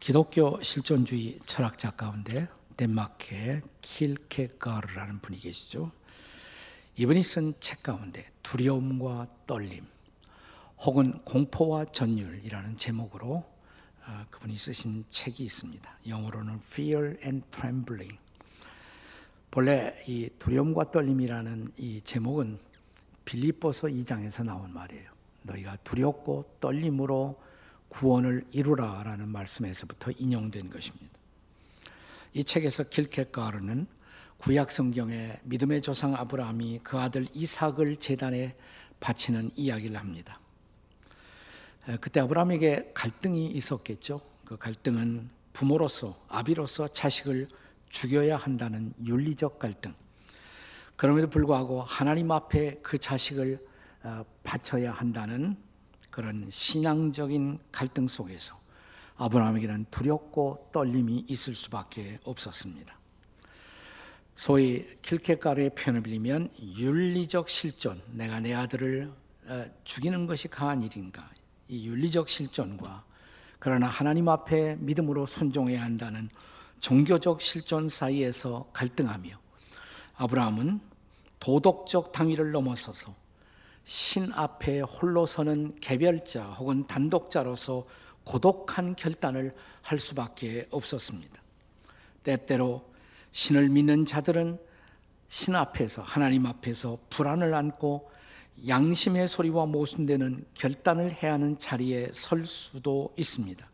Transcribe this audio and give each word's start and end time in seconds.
기독교 0.00 0.60
실존주의 0.62 1.38
철학자 1.46 1.90
가운데 1.90 2.48
덴마크의 2.76 3.62
킬케가르라는 3.80 5.18
분이 5.20 5.38
계시죠. 5.38 5.90
이분이 6.96 7.22
쓴 7.22 7.54
책 7.60 7.82
가운데 7.82 8.24
두려움과 8.42 9.26
떨림 9.46 9.86
혹은 10.80 11.12
공포와 11.24 11.86
전율이라는 11.86 12.78
제목으로 12.78 13.44
아, 14.04 14.24
그분이 14.30 14.56
쓰신 14.56 15.04
책이 15.10 15.42
있습니다. 15.42 15.98
영어로는 16.08 16.60
Fear 16.64 17.18
and 17.22 17.46
Trembling. 17.50 18.18
본래 19.50 19.94
이 20.06 20.30
두려움과 20.38 20.90
떨림이라는 20.90 21.72
이 21.76 22.00
제목은 22.02 22.58
빌립보서 23.24 23.88
2장에서 23.88 24.44
나온 24.44 24.72
말이에요. 24.72 25.10
너희가 25.42 25.76
두렵고 25.84 26.56
떨림으로 26.60 27.38
구원을 27.88 28.44
이루라라는 28.50 29.28
말씀에서부터 29.28 30.10
인용된 30.12 30.70
것입니다. 30.70 31.08
이 32.34 32.44
책에서 32.44 32.84
길케가르는 32.84 33.86
구약 34.38 34.70
성경의 34.70 35.40
믿음의 35.44 35.82
조상 35.82 36.14
아브라함이 36.14 36.80
그 36.84 36.98
아들 36.98 37.26
이삭을 37.34 37.96
제단에 37.96 38.54
바치는 39.00 39.50
이야기를 39.56 39.96
합니다. 39.96 40.38
그때 42.00 42.20
아브라함에게 42.20 42.92
갈등이 42.94 43.46
있었겠죠. 43.48 44.20
그 44.44 44.56
갈등은 44.56 45.30
부모로서 45.52 46.22
아비로서 46.28 46.88
자식을 46.88 47.48
죽여야 47.88 48.36
한다는 48.36 48.92
윤리적 49.04 49.58
갈등. 49.58 49.94
그럼에도 50.96 51.30
불구하고 51.30 51.82
하나님 51.82 52.30
앞에 52.30 52.80
그 52.82 52.98
자식을 52.98 53.66
어, 54.02 54.24
바쳐야 54.42 54.92
한다는 54.92 55.56
그런 56.18 56.48
신앙적인 56.50 57.60
갈등 57.70 58.08
속에서 58.08 58.58
아브라함에게는 59.18 59.86
두렵고 59.92 60.70
떨림이 60.72 61.26
있을 61.28 61.54
수밖에 61.54 62.18
없었습니다. 62.24 62.98
소위 64.34 64.84
킬케가르의 65.00 65.76
표현을 65.76 66.02
빌리면 66.02 66.50
윤리적 66.58 67.48
실존, 67.48 68.02
내가 68.10 68.40
내 68.40 68.52
아들을 68.52 69.12
어, 69.46 69.64
죽이는 69.84 70.26
것이 70.26 70.48
가한 70.48 70.82
일인가? 70.82 71.30
이 71.68 71.86
윤리적 71.86 72.28
실존과 72.28 73.04
그러나 73.60 73.86
하나님 73.86 74.28
앞에 74.28 74.74
믿음으로 74.80 75.24
순종해야 75.24 75.80
한다는 75.80 76.30
종교적 76.80 77.40
실존 77.40 77.88
사이에서 77.88 78.68
갈등하며 78.72 79.30
아브라함은 80.16 80.80
도덕적 81.38 82.10
당위를 82.10 82.50
넘어서서 82.50 83.27
신 83.88 84.30
앞에 84.34 84.80
홀로 84.80 85.24
서는 85.24 85.74
개별자 85.80 86.44
혹은 86.44 86.86
단독자로서 86.86 87.86
고독한 88.22 88.94
결단을 88.94 89.54
할 89.80 89.98
수밖에 89.98 90.66
없었습니다. 90.70 91.40
때때로 92.22 92.84
신을 93.30 93.70
믿는 93.70 94.04
자들은 94.04 94.58
신 95.28 95.56
앞에서 95.56 96.02
하나님 96.02 96.44
앞에서 96.44 96.98
불안을 97.08 97.54
안고 97.54 98.10
양심의 98.68 99.26
소리와 99.26 99.64
모순되는 99.64 100.44
결단을 100.52 101.22
해야 101.22 101.32
하는 101.32 101.58
자리에 101.58 102.10
설 102.12 102.44
수도 102.44 103.10
있습니다. 103.16 103.66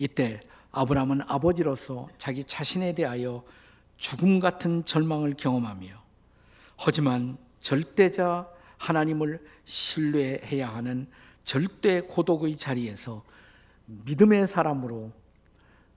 이때 0.00 0.42
아브라함은 0.70 1.22
아버지로서 1.26 2.10
자기 2.18 2.44
자신에 2.44 2.92
대하여 2.92 3.42
죽음 3.96 4.38
같은 4.38 4.84
절망을 4.84 5.32
경험하며 5.38 5.88
하지만 6.76 7.38
절대자 7.60 8.57
하나님을 8.78 9.44
신뢰해야 9.64 10.68
하는 10.74 11.06
절대 11.44 12.00
고독의 12.00 12.56
자리에서 12.56 13.24
믿음의 13.86 14.46
사람으로 14.46 15.12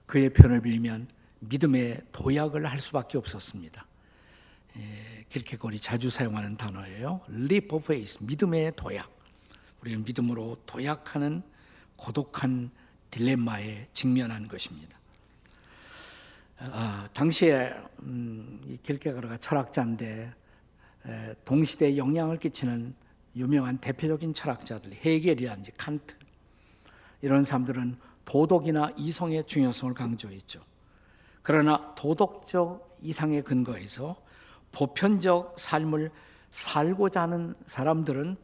그의 0.06 0.32
편을 0.32 0.62
빌면 0.62 1.08
믿음의 1.40 2.02
도약을 2.12 2.66
할 2.66 2.80
수밖에 2.80 3.18
없었습니다. 3.18 3.86
예, 4.78 5.26
길케골이 5.30 5.80
자주 5.80 6.09
사용하는 6.09 6.58
단어예요. 6.58 7.22
leap 7.30 7.75
of 7.75 7.84
faith, 7.84 8.24
믿음의 8.24 8.74
도약. 8.75 9.09
우리는 9.81 10.03
믿음으로 10.03 10.62
도약하는 10.66 11.41
고독한 11.96 12.72
딜레마에 13.09 13.88
직면한 13.94 14.47
것입니다. 14.47 14.97
아, 16.59 17.09
당시에 17.14 17.74
음, 18.03 18.62
길케가르가 18.84 19.38
철학자인데 19.38 20.34
동시대에 21.45 21.97
영향을 21.97 22.38
끼치는 22.38 22.95
유명한 23.35 23.78
대표적인 23.78 24.34
철학자들, 24.34 24.94
헤겔이라든지 24.94 25.72
칸트 25.78 26.16
이런 27.22 27.44
사람들은 27.44 27.97
도덕이나 28.25 28.91
이성의 28.97 29.45
중요성을 29.45 29.94
강조했죠. 29.94 30.61
그러나 31.41 31.95
도덕적 31.95 32.97
이상의 33.01 33.44
근거에서 33.44 34.22
보편적 34.72 35.56
삶을 35.57 36.11
살고자 36.51 37.23
하는 37.23 37.56
사람들은 37.66 38.38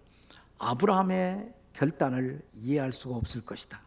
아브라함의 0.57 1.53
결단을 1.73 2.41
이해할 2.55 2.91
수가 2.91 3.15
없을 3.15 3.45
것이다. 3.45 3.81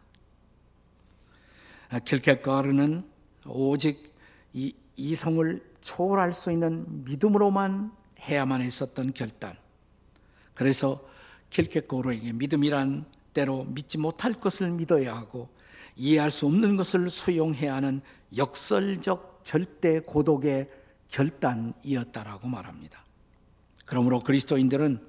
킬케가르는 2.05 3.05
오직 3.47 4.15
이 4.53 4.75
이성을 4.97 5.61
초월할 5.81 6.33
수 6.33 6.53
있는 6.53 7.05
믿음으로만 7.05 7.91
해야만 8.21 8.63
했었던 8.63 9.13
결단. 9.13 9.57
그래서 10.55 11.09
킬케고르에게 11.51 12.33
믿음이란 12.33 13.05
때로 13.33 13.65
믿지 13.65 13.99
못할 13.99 14.33
것을 14.35 14.71
믿어야 14.71 15.17
하고 15.17 15.49
이해할 15.97 16.31
수 16.31 16.47
없는 16.47 16.77
것을 16.77 17.11
수용해야 17.11 17.75
하는 17.75 18.01
역설적 18.37 19.41
절대 19.45 20.01
고독의 20.01 20.71
결단이었다라고 21.09 22.47
말합니다. 22.49 23.05
그러므로 23.85 24.21
그리스도인들은 24.21 25.05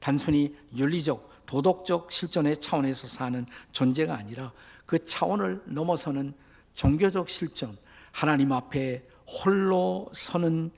단순히 0.00 0.56
윤리적, 0.76 1.46
도덕적 1.46 2.10
실존의 2.10 2.58
차원에서 2.58 3.06
사는 3.06 3.46
존재가 3.72 4.14
아니라 4.14 4.52
그 4.86 5.04
차원을 5.04 5.62
넘어서는 5.66 6.34
종교적 6.74 7.28
실존, 7.28 7.76
하나님 8.12 8.52
앞에 8.52 9.02
홀로 9.26 10.10
서는 10.12 10.70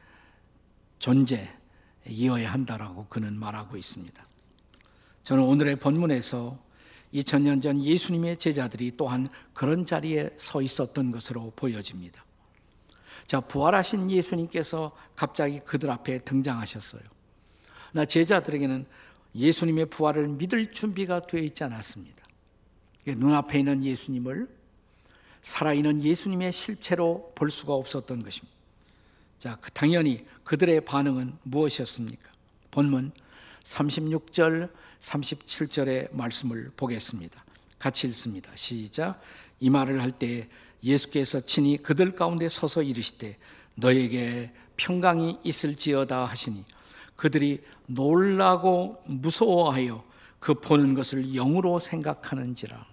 존재, 0.98 1.48
이어야 2.09 2.53
한다라고 2.53 3.06
그는 3.09 3.39
말하고 3.39 3.77
있습니다. 3.77 4.27
저는 5.25 5.43
오늘의 5.43 5.77
본문에서 5.77 6.59
2000년 7.15 7.62
전 7.62 7.83
예수님의 7.83 8.39
제자들이 8.39 8.93
또한 8.97 9.28
그런 9.53 9.84
자리에 9.84 10.31
서 10.37 10.62
있었던 10.62 11.11
것으로 11.12 11.53
보여집니다. 11.56 12.25
자, 13.27 13.41
부활하신 13.41 14.11
예수님께서 14.11 14.93
갑자기 15.16 15.61
그들 15.61 15.91
앞에 15.91 16.21
등장하셨어요. 16.21 17.03
나 17.93 18.05
제자들에게는 18.05 18.87
예수님의 19.34 19.87
부활을 19.87 20.28
믿을 20.28 20.71
준비가 20.71 21.21
되어 21.21 21.41
있지 21.41 21.65
않았습니다. 21.65 22.25
눈앞에 23.06 23.59
있는 23.59 23.84
예수님을 23.84 24.49
살아있는 25.43 26.03
예수님의 26.03 26.53
실체로 26.53 27.33
볼 27.34 27.50
수가 27.50 27.75
없었던 27.75 28.22
것입니다. 28.22 28.56
자, 29.38 29.56
그 29.60 29.70
당연히 29.70 30.24
그들의 30.44 30.84
반응은 30.84 31.38
무엇이었습니까? 31.42 32.30
본문 32.70 33.12
36절, 33.64 34.70
37절의 35.00 36.14
말씀을 36.14 36.70
보겠습니다. 36.76 37.44
같이 37.78 38.06
읽습니다. 38.08 38.50
시작. 38.54 39.20
이 39.60 39.70
말을 39.70 40.02
할 40.02 40.12
때 40.12 40.48
예수께서 40.82 41.41
친히 41.41 41.76
그들 41.76 42.14
가운데 42.14 42.48
서서 42.48 42.82
이르시되 42.82 43.36
너에게 43.74 44.52
평강이 44.76 45.38
있을지어다 45.42 46.24
하시니 46.24 46.64
그들이 47.16 47.64
놀라고 47.86 49.03
무서워하여 49.06 50.04
그 50.38 50.54
보는 50.54 50.94
것을 50.94 51.32
영으로 51.34 51.78
생각하는지라. 51.78 52.86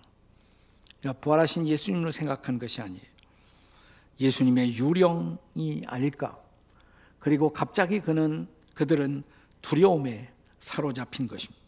그러니까 0.99 1.21
부활하신 1.21 1.67
예수님으로 1.67 2.11
생각한 2.11 2.57
것이 2.57 2.81
아니에요. 2.81 3.12
예수님의 4.23 4.77
유령이 4.77 5.83
아닐까. 5.85 6.37
그리고 7.19 7.51
갑자기 7.51 7.99
그는 7.99 8.47
그들은 8.73 9.23
두려움에 9.61 10.31
사로잡힌 10.59 11.27
것입니다. 11.27 11.61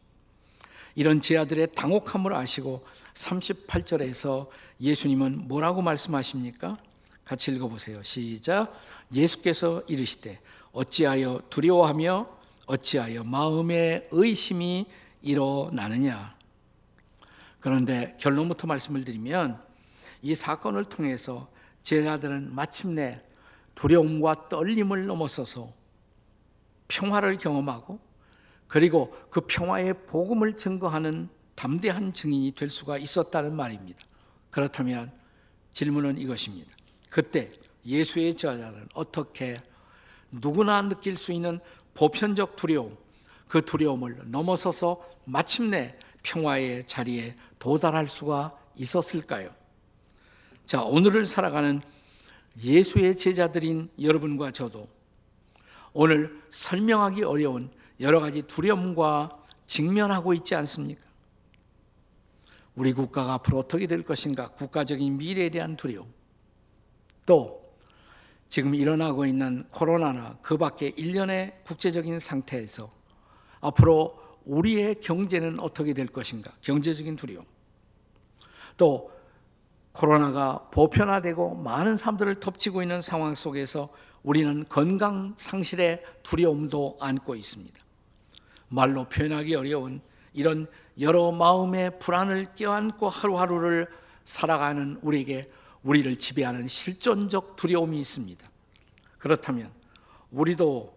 이런 0.96 1.20
제아들의 1.20 1.74
당혹함을 1.76 2.34
아시고 2.34 2.86
38절에서 3.14 4.48
예수님은 4.80 5.50
뭐라고 5.50 5.82
말씀하십니까? 5.82 6.78
같이 7.26 7.52
읽어보세요. 7.52 8.02
시작. 8.04 8.74
예수께서 9.14 9.84
이르시되 9.88 10.40
어찌하여 10.72 11.42
두려워하며 11.50 12.30
어찌하여 12.68 13.24
마음의 13.24 14.04
의심이 14.12 14.86
일어나느냐. 15.22 16.36
그런데 17.60 18.16
결론부터 18.20 18.68
말씀을 18.68 19.04
드리면 19.04 19.62
이 20.22 20.36
사건을 20.36 20.86
통해서 20.86 21.50
제자들은 21.86 22.54
마침내 22.54 23.22
두려움과 23.76 24.50
떨림을 24.50 25.06
넘어서서 25.06 25.72
평화를 26.88 27.38
경험하고 27.38 28.00
그리고 28.68 29.16
그 29.30 29.42
평화의 29.42 30.06
복음을 30.06 30.56
증거하는 30.56 31.30
담대한 31.56 32.14
증인이 32.14 32.54
될 32.54 32.70
수가 32.70 32.98
있었다는 32.98 33.56
말입니다. 33.56 34.04
그렇다면 34.50 35.12
질문은 35.72 36.18
이것입니다. 36.18 36.72
그때 37.10 37.52
예수의 37.86 38.36
저자들은 38.36 38.90
어떻게 38.96 39.62
누구나 40.32 40.82
느낄 40.82 41.16
수 41.16 41.32
있는 41.32 41.60
보편적 41.94 42.56
두려움, 42.56 42.98
그 43.48 43.64
두려움을 43.64 44.32
넘어서서 44.32 45.08
마침내 45.26 45.96
평화의 46.24 46.88
자리에 46.88 47.36
도달할 47.60 48.10
수가 48.10 48.52
있었을까요? 48.76 49.65
자, 50.66 50.82
오늘을 50.84 51.28
살아가는 51.28 51.82
예수의 52.64 53.18
제자들인 53.18 53.90
여러분과 54.02 54.50
저도 54.52 54.88
오늘 55.94 56.42
설명하기 56.50 57.24
어려운 57.24 57.70
여러 58.00 58.20
가지 58.20 58.42
두려움과 58.42 59.30
직면하고 59.68 60.34
있지 60.34 60.56
않습니까? 60.56 61.04
우리 62.74 62.94
국가가 62.94 63.34
앞으로 63.36 63.60
어떻게 63.60 63.86
될 63.86 64.02
것인가? 64.02 64.50
국가적인 64.50 65.18
미래에 65.18 65.50
대한 65.50 65.78
두려움. 65.78 66.12
또 67.26 67.64
지금 68.50 68.74
일어나고 68.74 69.26
있는 69.26 69.66
코로나나 69.70 70.38
그 70.42 70.58
밖에 70.58 70.90
일련의 70.98 71.62
국제적인 71.64 72.20
상태에서 72.20 72.92
앞으로 73.62 74.20
우리의 74.46 74.96
경제는 75.00 75.60
어떻게 75.60 75.94
될 75.94 76.08
것인가? 76.08 76.52
경제적인 76.62 77.16
두려움. 77.16 77.46
또 78.78 79.15
코로나가 79.96 80.68
보편화되고 80.72 81.56
많은 81.56 81.96
사람들을 81.96 82.42
덮치고 82.42 82.82
있는 82.82 83.02
상황 83.02 83.34
속에서 83.34 83.90
우리는 84.24 84.66
건강 84.68 85.34
상실의 85.38 86.04
두려움도 86.22 86.98
안고 87.00 87.36
있습니다. 87.36 87.80
말로 88.68 89.06
표현하기 89.06 89.56
어려운 89.56 90.02
이런 90.34 90.68
여러 91.00 91.32
마음의 91.32 92.00
불안을 92.00 92.56
껴안고 92.56 93.08
하루하루를 93.08 93.88
살아가는 94.26 95.00
우리에게 95.02 95.50
우리를 95.84 96.14
지배하는 96.18 96.68
실존적 96.68 97.56
두려움이 97.56 97.98
있습니다. 98.00 98.50
그렇다면 99.18 99.72
우리도 100.32 100.94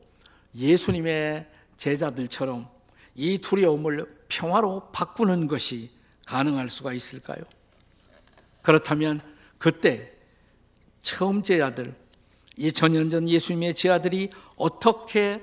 예수님의 0.57 1.47
제자들처럼 1.77 2.69
이 3.15 3.39
두려움을 3.39 4.07
평화로 4.29 4.91
바꾸는 4.91 5.47
것이 5.47 5.91
가능할 6.27 6.69
수가 6.69 6.93
있을까요? 6.95 7.43
그렇다면 8.69 9.23
그때 9.57 10.13
처음 11.01 11.43
제자들, 11.43 11.95
이 12.59 12.71
전년전 12.71 13.27
예수님의 13.27 13.73
제자들이 13.73 14.29
어떻게 14.57 15.43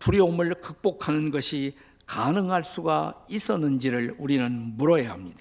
두려움을 0.00 0.54
극복하는 0.54 1.30
것이 1.30 1.78
가능할 2.06 2.64
수가 2.64 3.26
있었는지를 3.28 4.16
우리는 4.18 4.76
물어야 4.76 5.12
합니다. 5.12 5.38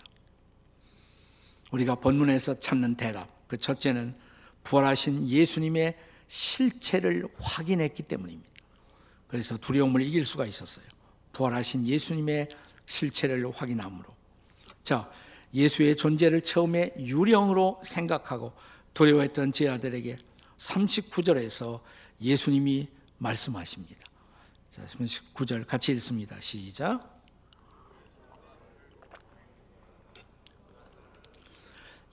우리가 1.71 1.95
본문에서 1.95 2.59
찾는 2.59 2.97
대답, 2.97 3.27
그 3.47 3.57
첫째는 3.57 4.13
부활하신 4.63 5.27
예수님의 5.27 5.97
실체를 6.27 7.25
확인했기 7.39 8.03
때문입니다. 8.03 8.51
그래서 9.27 9.57
두려움을 9.57 10.03
이길 10.03 10.23
수가 10.27 10.45
있었어요. 10.45 10.85
부활하신 11.31 11.87
예수님의 11.87 12.49
실체를 12.85 13.51
확인함으로. 13.51 14.05
자, 14.83 15.09
예수의 15.53 15.95
존재를 15.95 16.41
처음에 16.41 16.93
유령으로 16.97 17.79
생각하고 17.83 18.53
두려워했던 18.93 19.53
제자들에게 19.53 20.17
39절에서 20.57 21.81
예수님이 22.21 22.87
말씀하십니다. 23.17 24.03
자, 24.71 24.85
39절 24.87 25.67
같이 25.67 25.91
읽습니다. 25.93 26.39
시작. 26.39 26.99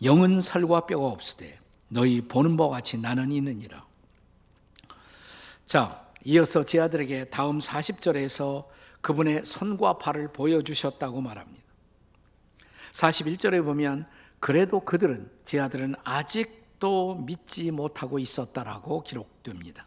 영은 0.02 0.40
살과 0.40 0.86
뼈가 0.86 1.06
없으되 1.06 1.58
너희 1.88 2.20
보는 2.20 2.56
바와 2.56 2.70
같이 2.70 2.98
나는 2.98 3.32
있느니라. 3.32 3.86
자, 5.66 6.06
이어서 6.24 6.64
제 6.64 6.80
아들에게 6.80 7.26
다음 7.26 7.58
40절에서 7.58 8.66
그분의 9.00 9.44
손과 9.44 9.98
발을 9.98 10.32
보여주셨다고 10.32 11.20
말합니다. 11.20 11.69
41절에 12.92 13.64
보면 13.64 14.06
그래도 14.38 14.80
그들은 14.80 15.30
제 15.44 15.60
아들은 15.60 15.94
아직도 16.04 17.16
믿지 17.26 17.70
못하고 17.70 18.18
있었다라고 18.18 19.02
기록됩니다. 19.02 19.86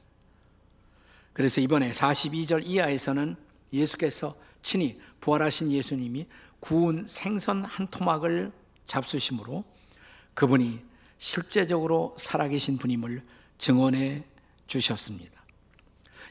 그래서 1.34 1.62
이번에 1.62 1.90
42절 1.92 2.66
이하에서는 2.66 3.36
예수께서 3.74 4.36
친히 4.62 5.00
부활하신 5.20 5.72
예수님이 5.72 6.28
구운 6.60 7.06
생선 7.08 7.66
한 7.66 7.88
토막을 7.88 8.52
잡수심으로 8.86 9.64
그분이 10.36 10.82
실제적으로 11.18 12.14
살아계신 12.18 12.78
분임을 12.78 13.24
증언해 13.58 14.26
주셨습니다. 14.68 15.44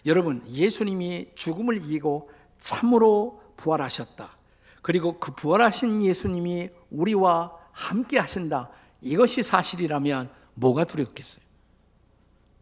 여러분, 0.06 0.44
예수님이 0.48 1.28
죽음을 1.34 1.76
이기고 1.78 2.30
참으로 2.58 3.42
부활하셨다. 3.56 4.36
그리고 4.82 5.18
그 5.18 5.32
부활하신 5.32 6.02
예수님이 6.04 6.68
우리와 6.90 7.52
함께 7.70 8.18
하신다. 8.18 8.70
이것이 9.00 9.42
사실이라면 9.42 10.30
뭐가 10.54 10.84
두렵겠어요? 10.84 11.42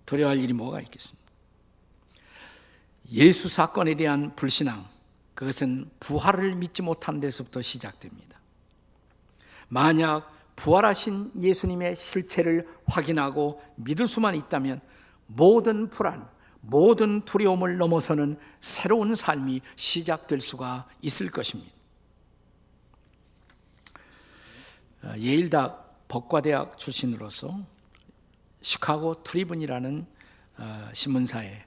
두려워할 0.06 0.38
일이 0.38 0.52
뭐가 0.52 0.80
있겠습니까? 0.80 1.30
예수 3.12 3.48
사건에 3.48 3.94
대한 3.94 4.34
불신앙, 4.36 4.86
그것은 5.34 5.90
부활을 5.98 6.54
믿지 6.54 6.82
못한 6.82 7.20
데서부터 7.20 7.62
시작됩니다. 7.62 8.38
만약 9.68 10.30
부활하신 10.56 11.32
예수님의 11.36 11.96
실체를 11.96 12.68
확인하고 12.86 13.62
믿을 13.76 14.06
수만 14.06 14.34
있다면 14.34 14.80
모든 15.26 15.88
불안, 15.88 16.28
모든 16.60 17.24
두려움을 17.24 17.78
넘어서는 17.78 18.36
새로운 18.60 19.14
삶이 19.14 19.62
시작될 19.76 20.40
수가 20.40 20.88
있을 21.00 21.30
것입니다. 21.30 21.72
어, 23.92 24.89
예일대 25.16 25.68
법과대학 26.08 26.78
출신으로서 26.78 27.58
시카고 28.60 29.22
트리븐이라는 29.22 30.06
어, 30.58 30.88
신문사에 30.92 31.64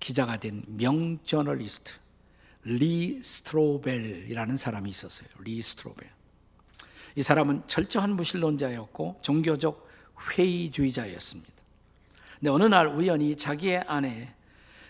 기자가 0.00 0.38
된 0.38 0.64
명저널리스트 0.66 1.92
리 2.64 3.20
스트로벨이라는 3.22 4.56
사람이 4.56 4.88
있었어요. 4.88 5.28
리 5.40 5.60
스트로벨. 5.60 6.08
이 7.16 7.22
사람은 7.22 7.64
철저한 7.66 8.16
무신론자였고 8.16 9.18
종교적 9.20 9.88
회의주의자였습니다. 10.30 11.52
근데 12.38 12.50
어느 12.50 12.64
날 12.64 12.86
우연히 12.86 13.36
자기의 13.36 13.84
아내 13.86 14.32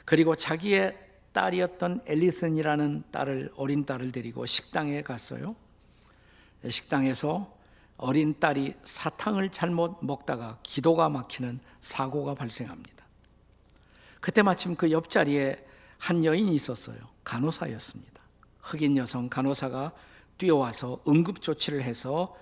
그리고 0.04 0.37
자기의 0.37 0.97
딸이었던 1.33 2.02
앨리슨이라는 2.07 3.04
딸을 3.11 3.52
어린 3.57 3.85
딸을 3.85 4.12
데리고 4.12 4.47
식당에 4.47 5.02
갔어요. 5.02 5.57
식당에서 6.68 7.62
어린 7.99 8.38
딸이 8.38 8.75
사탕을 8.84 9.50
잘못 9.50 9.99
먹다가 10.02 10.58
기도가 10.62 11.08
막히는 11.08 11.61
사고가 11.80 12.34
발생합니다. 12.34 13.04
그때 14.20 14.42
마침 14.42 14.76
그 14.76 14.90
옆자리에 14.90 15.64
한 15.99 16.25
여인이 16.25 16.54
있었어요. 16.54 16.96
간호사였습니다. 17.25 18.22
흑인 18.61 18.96
여성 18.96 19.28
간호사가 19.28 19.92
뛰어와서 20.38 21.00
응급조치를 21.06 21.82
해서 21.82 22.37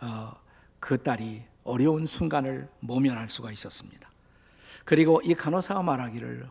어, 0.00 0.32
그 0.80 1.02
딸이 1.02 1.42
어려운 1.64 2.06
순간을 2.06 2.68
모면할 2.80 3.28
수가 3.28 3.52
있었습니다. 3.52 4.08
그리고 4.84 5.20
이 5.24 5.34
간호사가 5.34 5.82
말하기를 5.82 6.48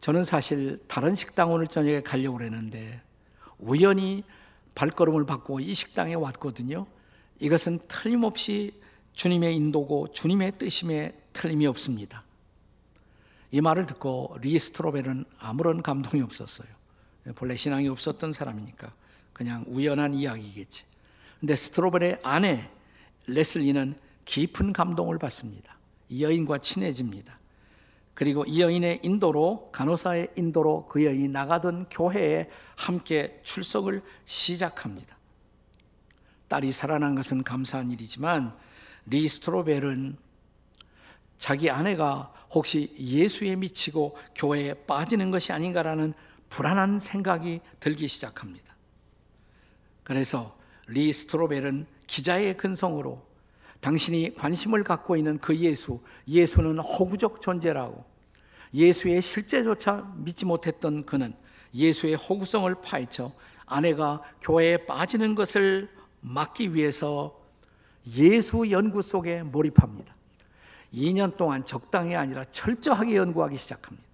저는 0.00 0.24
사실 0.24 0.82
다른 0.88 1.14
식당 1.14 1.52
오늘 1.52 1.66
저녁에 1.66 2.00
가려고 2.00 2.38
그랬는데 2.38 3.00
우연히 3.58 4.24
발걸음을 4.74 5.26
받고 5.26 5.60
이 5.60 5.74
식당에 5.74 6.14
왔거든요. 6.14 6.86
이것은 7.42 7.80
틀림없이 7.88 8.80
주님의 9.14 9.56
인도고 9.56 10.12
주님의 10.12 10.58
뜻임에 10.58 11.12
틀림이 11.32 11.66
없습니다. 11.66 12.22
이 13.50 13.60
말을 13.60 13.86
듣고 13.86 14.38
리 14.40 14.56
스트로벨은 14.56 15.24
아무런 15.38 15.82
감동이 15.82 16.22
없었어요. 16.22 16.68
본래 17.34 17.56
신앙이 17.56 17.88
없었던 17.88 18.32
사람이니까 18.32 18.92
그냥 19.32 19.64
우연한 19.66 20.14
이야기겠지. 20.14 20.84
근데 21.40 21.56
스트로벨의 21.56 22.20
아내 22.22 22.70
레슬리는 23.26 23.94
깊은 24.24 24.72
감동을 24.72 25.18
받습니다. 25.18 25.76
이 26.10 26.22
여인과 26.22 26.58
친해집니다. 26.58 27.40
그리고 28.14 28.44
이 28.44 28.60
여인의 28.60 29.00
인도로 29.02 29.70
간호사의 29.72 30.28
인도로 30.36 30.86
그 30.86 31.04
여인이 31.04 31.26
나가던 31.26 31.86
교회에 31.90 32.48
함께 32.76 33.40
출석을 33.42 34.02
시작합니다. 34.26 35.16
딸이 36.52 36.70
살아난 36.70 37.14
것은 37.14 37.44
감사한 37.44 37.90
일이지만 37.92 38.54
리 39.06 39.26
스트로벨은 39.26 40.18
자기 41.38 41.70
아내가 41.70 42.30
혹시 42.50 42.94
예수에 42.98 43.56
미치고 43.56 44.18
교회에 44.34 44.74
빠지는 44.84 45.30
것이 45.30 45.50
아닌가라는 45.50 46.12
불안한 46.50 46.98
생각이 46.98 47.62
들기 47.80 48.06
시작합니다. 48.06 48.76
그래서 50.02 50.54
리 50.88 51.10
스트로벨은 51.10 51.86
기자의 52.06 52.58
근성으로 52.58 53.24
당신이 53.80 54.34
관심을 54.34 54.84
갖고 54.84 55.16
있는 55.16 55.38
그 55.38 55.56
예수, 55.56 56.02
예수는 56.28 56.80
허구적 56.80 57.40
존재라고 57.40 58.04
예수의 58.74 59.22
실제조차 59.22 60.12
믿지 60.16 60.44
못했던 60.44 61.06
그는 61.06 61.32
예수의 61.74 62.16
허구성을 62.16 62.74
파헤쳐 62.82 63.32
아내가 63.64 64.20
교회에 64.42 64.84
빠지는 64.84 65.34
것을 65.34 66.01
막기 66.22 66.74
위해서 66.74 67.38
예수 68.06 68.70
연구 68.70 69.02
속에 69.02 69.42
몰입합니다. 69.42 70.14
2년 70.94 71.36
동안 71.36 71.64
적당히 71.64 72.16
아니라 72.16 72.44
철저하게 72.44 73.16
연구하기 73.16 73.56
시작합니다. 73.56 74.06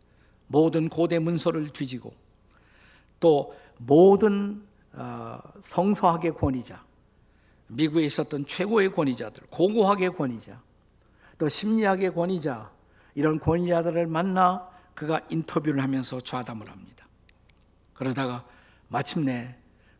모든 0.46 0.88
고대 0.88 1.18
문서를 1.18 1.68
뒤지고 1.70 2.12
또 3.20 3.54
모든 3.78 4.66
어, 4.92 5.38
성서학의 5.60 6.32
권위자, 6.32 6.82
미국에 7.68 8.04
있었던 8.04 8.46
최고의 8.46 8.92
권위자들, 8.92 9.44
고고학의 9.50 10.16
권위자, 10.16 10.60
또 11.36 11.48
심리학의 11.48 12.14
권위자, 12.14 12.70
이런 13.14 13.38
권위자들을 13.38 14.06
만나 14.06 14.68
그가 14.94 15.20
인터뷰를 15.28 15.82
하면서 15.82 16.20
좌담을 16.20 16.68
합니다. 16.70 17.06
그러다가 17.94 18.44
마침내 18.88 19.56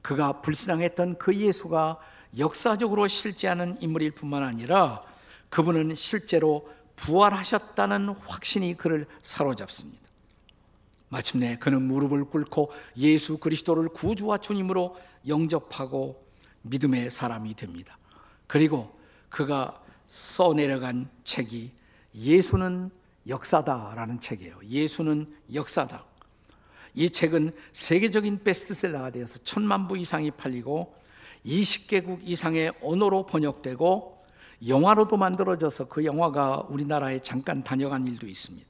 그가 0.09 0.41
불신앙했던 0.41 1.19
그 1.19 1.37
예수가 1.37 1.99
역사적으로 2.39 3.07
실제하는 3.07 3.77
인물일 3.83 4.13
뿐만 4.13 4.43
아니라 4.43 5.03
그분은 5.51 5.95
실제로 5.95 6.67
부활하셨다는 6.97 8.09
확신이 8.09 8.75
그를 8.75 9.07
사로잡습니다. 9.21 10.01
마침내 11.11 11.57
그는 11.59 11.83
무릎을 11.83 12.25
꿇고 12.25 12.73
예수 12.97 13.37
그리스도를 13.37 13.91
구주와 13.91 14.39
주님으로 14.39 14.97
영접하고 15.27 16.25
믿음의 16.63 17.11
사람이 17.11 17.55
됩니다. 17.55 17.99
그리고 18.47 18.99
그가 19.29 19.79
써내려간 20.07 21.11
책이 21.25 21.71
예수는 22.15 22.91
역사다라는 23.27 24.21
책이에요. 24.21 24.59
예수는 24.65 25.37
역사다. 25.53 26.08
이 26.99 27.11
책은 27.11 27.53
세계적인 27.73 28.43
베스트셀러가 28.43 29.11
되어서 29.11 29.39
천만 29.45 29.87
부 29.87 29.97
이상이 29.97 30.33
팔리고 30.33 30.97
20개국 31.47 32.19
이상의 32.25 32.73
언어로 32.83 33.27
번역되고 33.27 34.19
영화로도 34.67 35.17
만들어져서 35.17 35.85
그 35.85 36.05
영화가 36.05 36.67
우리나라에 36.69 37.21
잠깐 37.21 37.63
다녀간 37.63 38.05
일도 38.05 38.27
있습니다. 38.27 38.67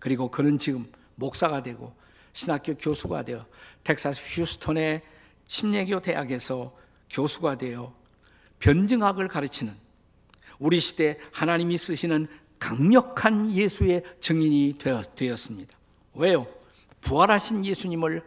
그리고 0.00 0.30
그는 0.30 0.58
지금 0.58 0.86
목사가 1.14 1.62
되고 1.62 1.94
신학교 2.34 2.74
교수가 2.74 3.22
되어 3.22 3.40
텍사스 3.84 4.42
휴스턴의 4.42 5.00
심리교 5.46 6.00
대학에서 6.00 6.76
교수가 7.08 7.56
되어 7.56 7.94
변증학을 8.58 9.28
가르치는 9.28 9.74
우리 10.58 10.78
시대 10.78 11.18
하나님이 11.32 11.78
쓰시는 11.78 12.26
강력한 12.58 13.50
예수의 13.50 14.02
증인이 14.20 14.76
되었습니다. 15.14 15.74
왜요? 16.12 16.63
부활하신 17.04 17.64
예수님을 17.64 18.22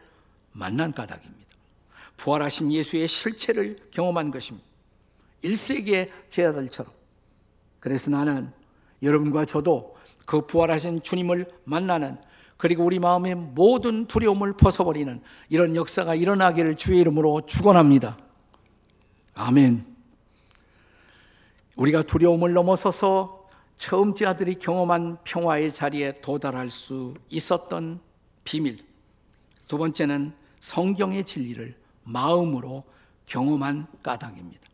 만난 0.54 0.94
까닭입니다. 0.94 1.48
부활하신 2.16 2.72
예수의 2.72 3.08
실체를 3.08 3.78
경험한 3.92 4.32
것입니다. 4.32 4.66
1세기의 5.44 6.10
제자들처럼. 6.30 6.92
그래서 7.80 8.10
나는 8.12 8.52
여러분과 9.04 9.46
저도 9.46 9.96
그 10.26 10.46
부활하신 10.46 11.04
주님을 11.04 11.52
만나는 11.64 12.18
그리고 12.58 12.84
우리 12.84 12.98
마음의 13.00 13.36
모든 13.36 14.08
두려움을 14.08 14.54
벗어버리는 14.54 15.22
이런 15.50 15.76
역사가 15.76 16.16
일어나기를 16.16 16.76
주의 16.76 17.00
이름으로 17.00 17.46
축원합니다. 17.46 18.18
아멘. 19.36 19.86
우리가 21.76 22.02
두려움을 22.02 22.54
넘어서서 22.54 23.46
처음지아들이 23.78 24.56
경험한 24.56 25.20
평화의 25.24 25.72
자리에 25.72 26.20
도달할 26.22 26.72
수 26.72 27.14
있었던 27.30 28.07
비밀. 28.48 28.78
두 29.68 29.78
번째는 29.78 30.32
성경의 30.62 31.26
진리를 31.26 31.76
마음으로 32.04 32.86
경험한 33.26 33.88
까닭입니다. 34.02 34.70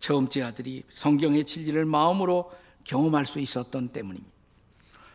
처음지아들이 0.00 0.82
성경의 0.90 1.44
진리를 1.44 1.84
마음으로 1.84 2.50
경험할 2.82 3.24
수 3.24 3.38
있었던 3.38 3.90
때문입니다. 3.90 4.28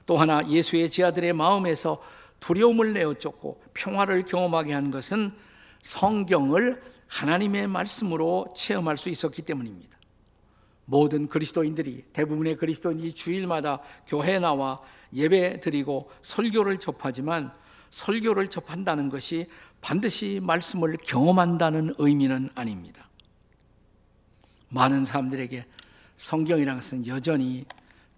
또 0.05 0.15
하나 0.15 0.47
예수의 0.47 0.89
지아들의 0.89 1.33
마음에서 1.33 2.01
두려움을 2.39 2.93
내어 2.93 3.15
쫓고 3.15 3.61
평화를 3.73 4.23
경험하게 4.23 4.71
한 4.71 4.89
것은 4.89 5.33
성경을 5.81 6.81
하나님의 7.07 7.67
말씀으로 7.67 8.47
체험할 8.55 8.95
수 8.95 9.09
있었기 9.09 9.41
때문입니다. 9.41 9.97
모든 10.85 11.27
그리스도인들이 11.27 12.05
대부분의 12.13 12.55
그리스도인이 12.55 13.11
주일마다 13.11 13.81
교회 14.07 14.39
나와 14.39 14.79
예배 15.13 15.59
드리고 15.59 16.09
설교를 16.21 16.79
접하지만 16.79 17.51
설교를 17.89 18.49
접한다는 18.49 19.09
것이 19.09 19.47
반드시 19.81 20.39
말씀을 20.41 20.97
경험한다는 20.97 21.93
의미는 21.97 22.49
아닙니다. 22.55 23.09
많은 24.69 25.05
사람들에게 25.05 25.65
성경이라는 26.17 26.81
것은 26.81 27.07
여전히 27.07 27.65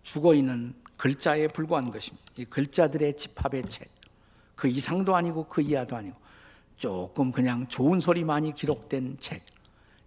죽어 0.04 0.34
있는 0.34 0.74
글자에 0.98 1.48
불과한 1.48 1.92
것입니다. 1.92 2.26
이 2.38 2.46
글자들의 2.46 3.18
집합의 3.18 3.70
책. 3.70 3.90
그 4.56 4.68
이상도 4.68 5.16
아니고 5.16 5.48
그 5.48 5.62
이하도 5.62 5.96
아니고 5.96 6.18
조금 6.78 7.32
그냥 7.32 7.68
좋은 7.68 8.00
소리 8.00 8.24
많이 8.24 8.54
기록된 8.54 9.18
책. 9.20 9.46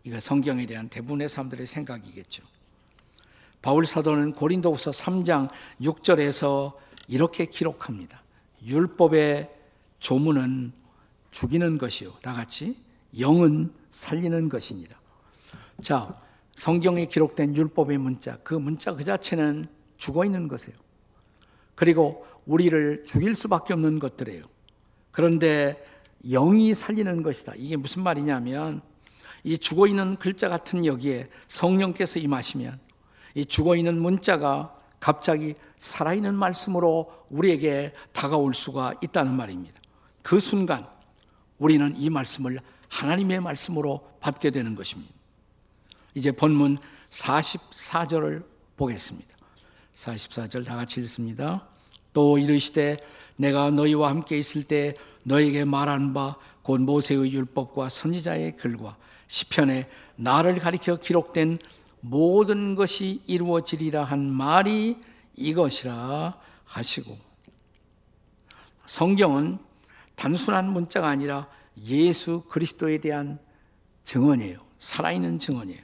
이거 0.05 0.19
성경에 0.19 0.67
대한 0.67 0.89
대부분의 0.89 1.29
사람들의 1.29 1.67
생각이겠죠. 1.67 2.43
바울 3.61 3.87
사도는 3.87 4.33
고린도후서 4.33 4.91
3장 4.91 5.49
6절에서 5.81 6.75
이렇게 7.07 7.47
기록합니다. 7.47 8.22
율법의 8.67 9.51
조문은 9.99 10.73
죽이는 11.31 11.79
것이요. 11.79 12.13
다 12.23 12.33
같이 12.33 12.77
영은 13.19 13.73
살리는 13.91 14.49
것이니라. 14.49 14.97
자, 15.81 16.15
성경에 16.55 17.07
기록된 17.07 17.57
율법의 17.57 17.99
문자, 17.99 18.39
그 18.43 18.55
문자 18.55 18.95
그 18.95 19.05
자체는 19.05 19.69
죽어 19.97 20.25
있는 20.25 20.49
것이에요. 20.49 20.77
그리고 21.75 22.27
우리를 22.47 23.03
죽일 23.05 23.35
수밖에 23.35 23.73
없는 23.73 23.99
것들이에요. 23.99 24.45
그런데 25.11 25.85
영이 26.25 26.75
살리는 26.75 27.23
것이다. 27.23 27.55
이게 27.57 27.77
무슨 27.77 28.03
말이냐면 28.03 28.83
이 29.45 29.59
죽어 29.59 29.87
있는 29.87 30.17
글자 30.17 30.49
같은 30.49 30.85
여기에 30.85 31.29
성령께서 31.49 32.19
임하시면 32.19 32.79
이 33.35 33.45
죽어 33.45 33.77
있는 33.77 34.01
문자가 34.01 34.75
갑자기 35.01 35.55
살아있는 35.79 36.35
말씀으로 36.35 37.22
우리에게 37.33 37.93
다가올 38.13 38.55
수가 38.55 38.95
있다는 39.03 39.35
말입니다. 39.35 39.81
그 40.23 40.39
순간 40.39 40.87
우리는 41.59 41.93
이 41.97 42.09
말씀을 42.09 42.61
하나님의 42.89 43.41
말씀으로 43.41 44.09
받게 44.21 44.51
되는 44.51 44.77
것입니다. 44.77 45.13
이제 46.15 46.31
본문 46.31 46.79
44절을 47.11 48.45
보겠습니다. 48.77 49.29
44절 49.95 50.65
다 50.65 50.77
같이 50.77 51.01
읽습니다. 51.01 51.67
또 52.13 52.39
이르시되 52.39 52.99
내가 53.37 53.71
너희와 53.71 54.11
함께 54.11 54.39
있을 54.39 54.63
때 54.63 54.95
너에게 55.25 55.65
말한 55.65 56.15
바 56.15 56.37
곧 56.63 56.81
모세의 56.81 57.33
율법과 57.33 57.89
선지자의 57.89 58.57
글과 58.57 58.97
시편에 59.27 59.89
나를 60.17 60.59
가리켜 60.59 60.97
기록된 60.97 61.59
모든 62.01 62.75
것이 62.75 63.23
이루어지리라 63.27 64.05
한 64.05 64.31
말이 64.31 64.97
이것이라 65.37 66.39
하시고 66.73 67.19
성경은 68.87 69.59
단순한 70.17 70.73
문자가 70.73 71.09
아니라 71.09 71.49
예수 71.85 72.45
그리스도에 72.49 72.99
대한 72.99 73.39
증언이에요. 74.05 74.61
살아있는 74.79 75.39
증언이에요. 75.39 75.81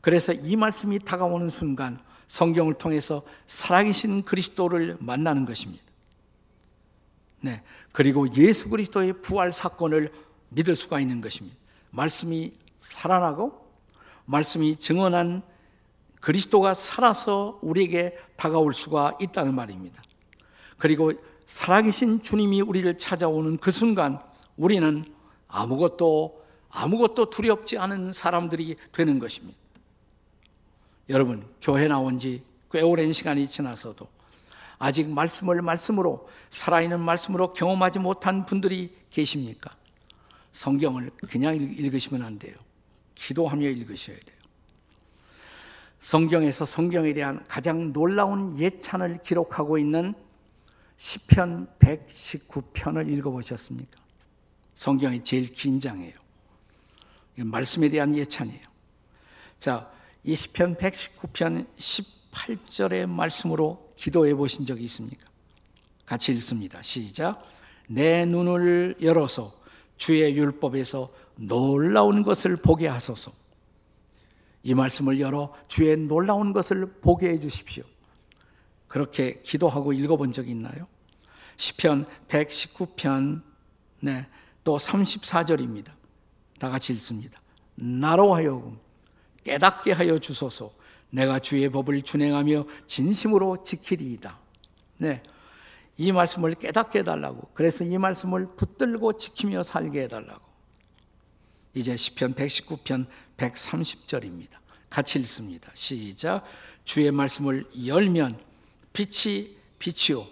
그래서 0.00 0.32
이 0.32 0.56
말씀이 0.56 0.98
다가오는 0.98 1.48
순간 1.48 2.02
성경을 2.26 2.74
통해서 2.74 3.22
살아계신 3.46 4.24
그리스도를 4.24 4.96
만나는 5.00 5.44
것입니다. 5.44 5.82
네. 7.40 7.62
그리고 7.92 8.32
예수 8.36 8.70
그리스도의 8.70 9.20
부활 9.22 9.52
사건을 9.52 10.12
믿을 10.48 10.74
수가 10.74 11.00
있는 11.00 11.20
것입니다. 11.20 11.56
말씀이 11.90 12.54
살아나고 12.80 13.62
말씀이 14.24 14.76
증언한 14.76 15.42
그리스도가 16.24 16.72
살아서 16.72 17.58
우리에게 17.60 18.14
다가올 18.36 18.72
수가 18.72 19.18
있다는 19.20 19.54
말입니다. 19.54 20.02
그리고 20.78 21.12
살아계신 21.44 22.22
주님이 22.22 22.62
우리를 22.62 22.96
찾아오는 22.96 23.58
그 23.58 23.70
순간 23.70 24.18
우리는 24.56 25.04
아무것도 25.48 26.42
아무것도 26.70 27.30
두렵지 27.30 27.78
않은 27.78 28.12
사람들이 28.12 28.76
되는 28.92 29.18
것입니다. 29.18 29.58
여러분, 31.10 31.46
교회 31.60 31.86
나온 31.88 32.18
지 32.18 32.42
꽤 32.74 32.80
오랜 32.80 33.12
시간이 33.12 33.48
지나서도 33.48 34.08
아직 34.80 35.08
말씀을 35.08 35.62
말씀으로 35.62 36.28
살아있는 36.50 36.98
말씀으로 36.98 37.52
경험하지 37.52 38.00
못한 38.00 38.44
분들이 38.44 38.92
계십니까? 39.10 39.70
성경을 40.50 41.12
그냥 41.30 41.54
읽으시면 41.54 42.22
안 42.22 42.36
돼요. 42.36 42.56
기도하며 43.14 43.68
읽으셔야 43.68 44.16
돼요. 44.16 44.33
성경에서 46.04 46.66
성경에 46.66 47.14
대한 47.14 47.42
가장 47.48 47.90
놀라운 47.94 48.58
예찬을 48.58 49.22
기록하고 49.22 49.78
있는 49.78 50.12
시편 50.98 51.66
119편을 51.78 53.10
읽어보셨습니까? 53.10 53.98
성경의 54.74 55.24
제일 55.24 55.50
긴 55.50 55.80
장이에요. 55.80 56.12
말씀에 57.36 57.88
대한 57.88 58.14
예찬이에요. 58.14 58.68
자, 59.58 59.90
이 60.24 60.36
시편 60.36 60.76
119편 60.76 61.66
18절의 61.74 63.08
말씀으로 63.08 63.88
기도해 63.96 64.34
보신 64.34 64.66
적이 64.66 64.84
있습니까? 64.84 65.24
같이 66.04 66.32
읽습니다. 66.32 66.82
시작. 66.82 67.42
내 67.88 68.26
눈을 68.26 68.96
열어서 69.00 69.54
주의 69.96 70.36
율법에서 70.36 71.10
놀라운 71.36 72.22
것을 72.22 72.56
보게 72.56 72.88
하소서. 72.88 73.32
이 74.64 74.74
말씀을 74.74 75.20
열어 75.20 75.52
주의 75.68 75.96
놀라운 75.96 76.52
것을 76.52 76.86
보게 77.00 77.28
해 77.28 77.38
주십시오. 77.38 77.84
그렇게 78.88 79.40
기도하고 79.42 79.92
읽어본 79.92 80.32
적이 80.32 80.52
있나요? 80.52 80.88
시편 81.56 82.06
119편 82.28 83.42
네, 84.00 84.26
또 84.64 84.76
34절입니다. 84.76 85.92
다 86.58 86.70
같이 86.70 86.92
읽습니다. 86.94 87.40
나로 87.74 88.34
하여금 88.34 88.78
깨닫게 89.44 89.92
하여 89.92 90.18
주소서. 90.18 90.72
내가 91.10 91.38
주의 91.38 91.68
법을 91.68 92.02
준행하며 92.02 92.64
진심으로 92.86 93.62
지키리이다. 93.62 94.38
네. 94.98 95.22
이 95.96 96.10
말씀을 96.10 96.54
깨닫게 96.54 97.00
해달라고. 97.00 97.50
그래서 97.54 97.84
이 97.84 97.98
말씀을 97.98 98.48
붙들고 98.56 99.12
지키며 99.12 99.62
살게 99.62 100.04
해달라고. 100.04 100.42
이제 101.74 101.96
시편 101.96 102.34
119편 102.34 103.06
130절입니다. 103.36 104.58
같이 104.90 105.18
읽습니다. 105.20 105.70
시작. 105.74 106.44
주의 106.84 107.10
말씀을 107.10 107.66
열면 107.86 108.38
빛이 108.92 109.56
빛이요 109.78 110.26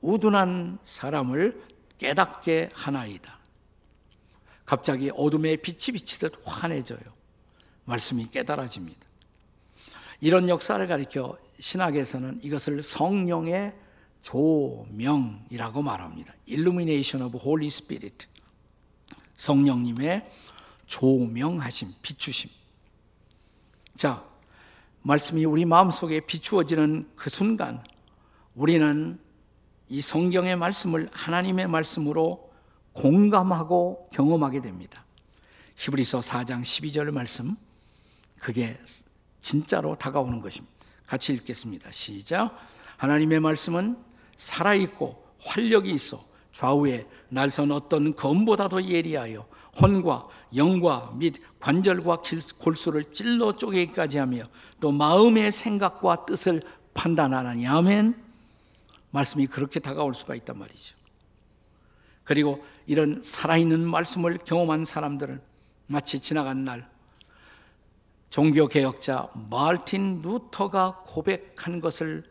우둔한 0.00 0.78
사람을 0.84 1.62
깨닫게 1.98 2.70
하나이다. 2.74 3.38
갑자기 4.64 5.10
어둠의 5.14 5.58
빛이 5.58 5.94
비치듯 5.94 6.40
환해져요. 6.44 7.00
말씀이 7.84 8.30
깨달아집니다. 8.30 9.00
이런 10.20 10.48
역사를 10.48 10.86
가리켜 10.86 11.36
신학에서는 11.60 12.40
이것을 12.42 12.82
성령의 12.82 13.74
조명이라고 14.22 15.82
말합니다. 15.82 16.32
Illumination 16.48 17.26
of 17.26 17.38
Holy 17.38 17.66
Spirit. 17.66 18.26
성령님의 19.34 20.26
조명하심, 20.86 21.92
비추심. 22.02 22.50
자, 23.96 24.24
말씀이 25.02 25.44
우리 25.44 25.64
마음속에 25.64 26.20
비추어지는 26.20 27.10
그 27.14 27.30
순간 27.30 27.84
우리는 28.54 29.18
이 29.88 30.00
성경의 30.00 30.56
말씀을 30.56 31.08
하나님의 31.12 31.68
말씀으로 31.68 32.50
공감하고 32.92 34.08
경험하게 34.12 34.60
됩니다. 34.60 35.04
히브리서 35.76 36.20
4장 36.20 36.62
12절 36.62 37.10
말씀 37.10 37.56
그게 38.40 38.78
진짜로 39.42 39.96
다가오는 39.96 40.40
것입니다. 40.40 40.74
같이 41.06 41.34
읽겠습니다. 41.34 41.90
시작. 41.90 42.56
하나님의 42.96 43.40
말씀은 43.40 43.98
살아있고 44.36 45.22
활력이 45.40 45.90
있어 45.92 46.24
좌우에 46.52 47.06
날선 47.28 47.72
어떤 47.72 48.14
검보다도 48.14 48.84
예리하여 48.84 49.46
혼과 49.80 50.28
영과 50.56 51.12
및 51.16 51.36
관절과 51.60 52.18
골수를 52.58 53.12
찔러 53.12 53.56
쪼개기까지 53.56 54.18
하며 54.18 54.44
또 54.80 54.92
마음의 54.92 55.50
생각과 55.50 56.26
뜻을 56.26 56.62
판단하나니 56.94 57.66
아멘 57.66 58.22
말씀이 59.10 59.46
그렇게 59.46 59.80
다가올 59.80 60.14
수가 60.14 60.34
있단 60.34 60.58
말이죠 60.58 60.96
그리고 62.24 62.64
이런 62.86 63.22
살아있는 63.22 63.80
말씀을 63.80 64.38
경험한 64.44 64.84
사람들은 64.84 65.40
마치 65.86 66.20
지나간 66.20 66.64
날 66.64 66.88
종교개혁자 68.30 69.28
말틴 69.50 70.20
루터가 70.20 71.02
고백한 71.06 71.80
것을 71.80 72.24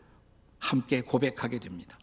함께 0.58 1.00
고백하게 1.00 1.58
됩니다. 1.58 1.98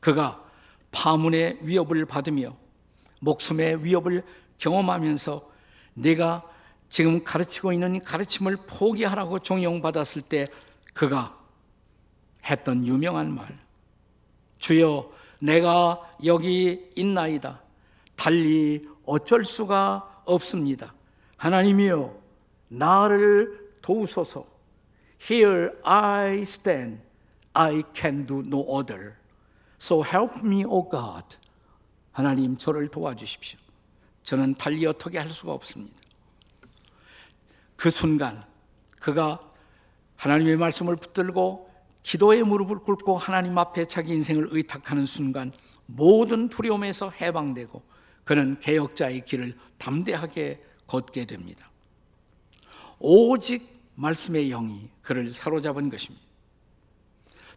그가 0.00 0.42
파문의 0.90 1.58
위협을 1.60 2.06
받으며 2.06 2.56
목숨의 3.20 3.84
위협을 3.84 4.24
경험하면서 4.60 5.50
내가 5.94 6.44
지금 6.90 7.24
가르치고 7.24 7.72
있는 7.72 8.00
가르침을 8.00 8.58
포기하라고 8.66 9.38
종용받았을 9.40 10.22
때 10.22 10.46
그가 10.94 11.36
했던 12.48 12.86
유명한 12.86 13.34
말. 13.34 13.46
주여, 14.58 15.10
내가 15.40 16.00
여기 16.24 16.90
있나이다. 16.94 17.62
달리 18.16 18.86
어쩔 19.04 19.44
수가 19.44 20.22
없습니다. 20.24 20.94
하나님이여, 21.36 22.14
나를 22.68 23.76
도우소서. 23.82 24.46
Here 25.30 25.70
I 25.84 26.40
stand. 26.40 27.00
I 27.52 27.82
can 27.94 28.26
do 28.26 28.40
no 28.40 28.64
other. 28.78 29.14
So 29.80 30.02
help 30.02 30.44
me, 30.44 30.64
O 30.64 30.88
God. 30.90 31.36
하나님, 32.12 32.56
저를 32.56 32.88
도와주십시오. 32.88 33.59
저는 34.22 34.54
달리 34.54 34.86
어떻게 34.86 35.18
할 35.18 35.30
수가 35.30 35.52
없습니다. 35.52 35.96
그 37.76 37.90
순간, 37.90 38.44
그가 39.00 39.38
하나님의 40.16 40.56
말씀을 40.56 40.96
붙들고 40.96 41.70
기도의 42.02 42.42
무릎을 42.42 42.78
꿇고 42.78 43.16
하나님 43.16 43.56
앞에 43.58 43.86
자기 43.86 44.12
인생을 44.12 44.48
의탁하는 44.50 45.06
순간 45.06 45.52
모든 45.86 46.48
두려움에서 46.48 47.10
해방되고 47.10 47.82
그는 48.24 48.58
개혁자의 48.60 49.24
길을 49.24 49.56
담대하게 49.78 50.62
걷게 50.86 51.24
됩니다. 51.24 51.70
오직 52.98 53.80
말씀의 53.94 54.50
영이 54.50 54.88
그를 55.02 55.32
사로잡은 55.32 55.90
것입니다. 55.90 56.24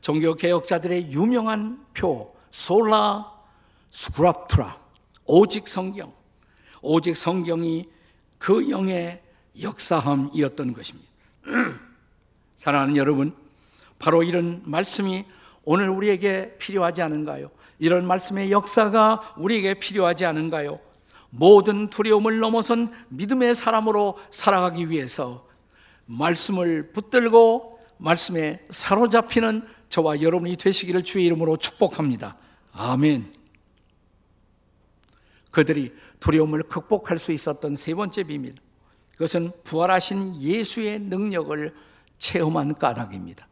종교 0.01 0.33
개혁자들의 0.35 1.11
유명한 1.11 1.85
표 1.93 2.35
솔라 2.49 3.31
스크랍트라 3.89 4.81
오직 5.25 5.67
성경 5.67 6.13
오직 6.83 7.15
성경이 7.15 7.89
그 8.37 8.69
영의 8.69 9.21
역사함이었던 9.61 10.73
것입니다. 10.73 11.09
사랑하는 12.57 12.97
여러분, 12.97 13.33
바로 13.97 14.21
이런 14.21 14.61
말씀이 14.65 15.25
오늘 15.63 15.89
우리에게 15.89 16.57
필요하지 16.57 17.01
않은가요? 17.01 17.49
이런 17.79 18.05
말씀의 18.05 18.51
역사가 18.51 19.35
우리에게 19.37 19.75
필요하지 19.75 20.25
않은가요? 20.25 20.79
모든 21.29 21.89
두려움을 21.89 22.39
넘어선 22.39 22.93
믿음의 23.09 23.55
사람으로 23.55 24.17
살아가기 24.29 24.89
위해서 24.89 25.47
말씀을 26.05 26.91
붙들고 26.91 27.79
말씀에 27.97 28.65
사로잡히는 28.69 29.65
저와 29.87 30.21
여러분이 30.21 30.57
되시기를 30.57 31.03
주의 31.03 31.25
이름으로 31.25 31.55
축복합니다. 31.57 32.35
아멘. 32.73 33.33
그들이 35.51 35.93
두려움을 36.23 36.63
극복할 36.63 37.17
수 37.17 37.33
있었던 37.33 37.75
세 37.75 37.93
번째 37.93 38.23
비밀. 38.23 38.55
그것은 39.11 39.51
부활하신 39.65 40.41
예수의 40.41 40.99
능력을 40.99 41.75
체험한 42.17 42.75
까닭입니다. 42.75 43.45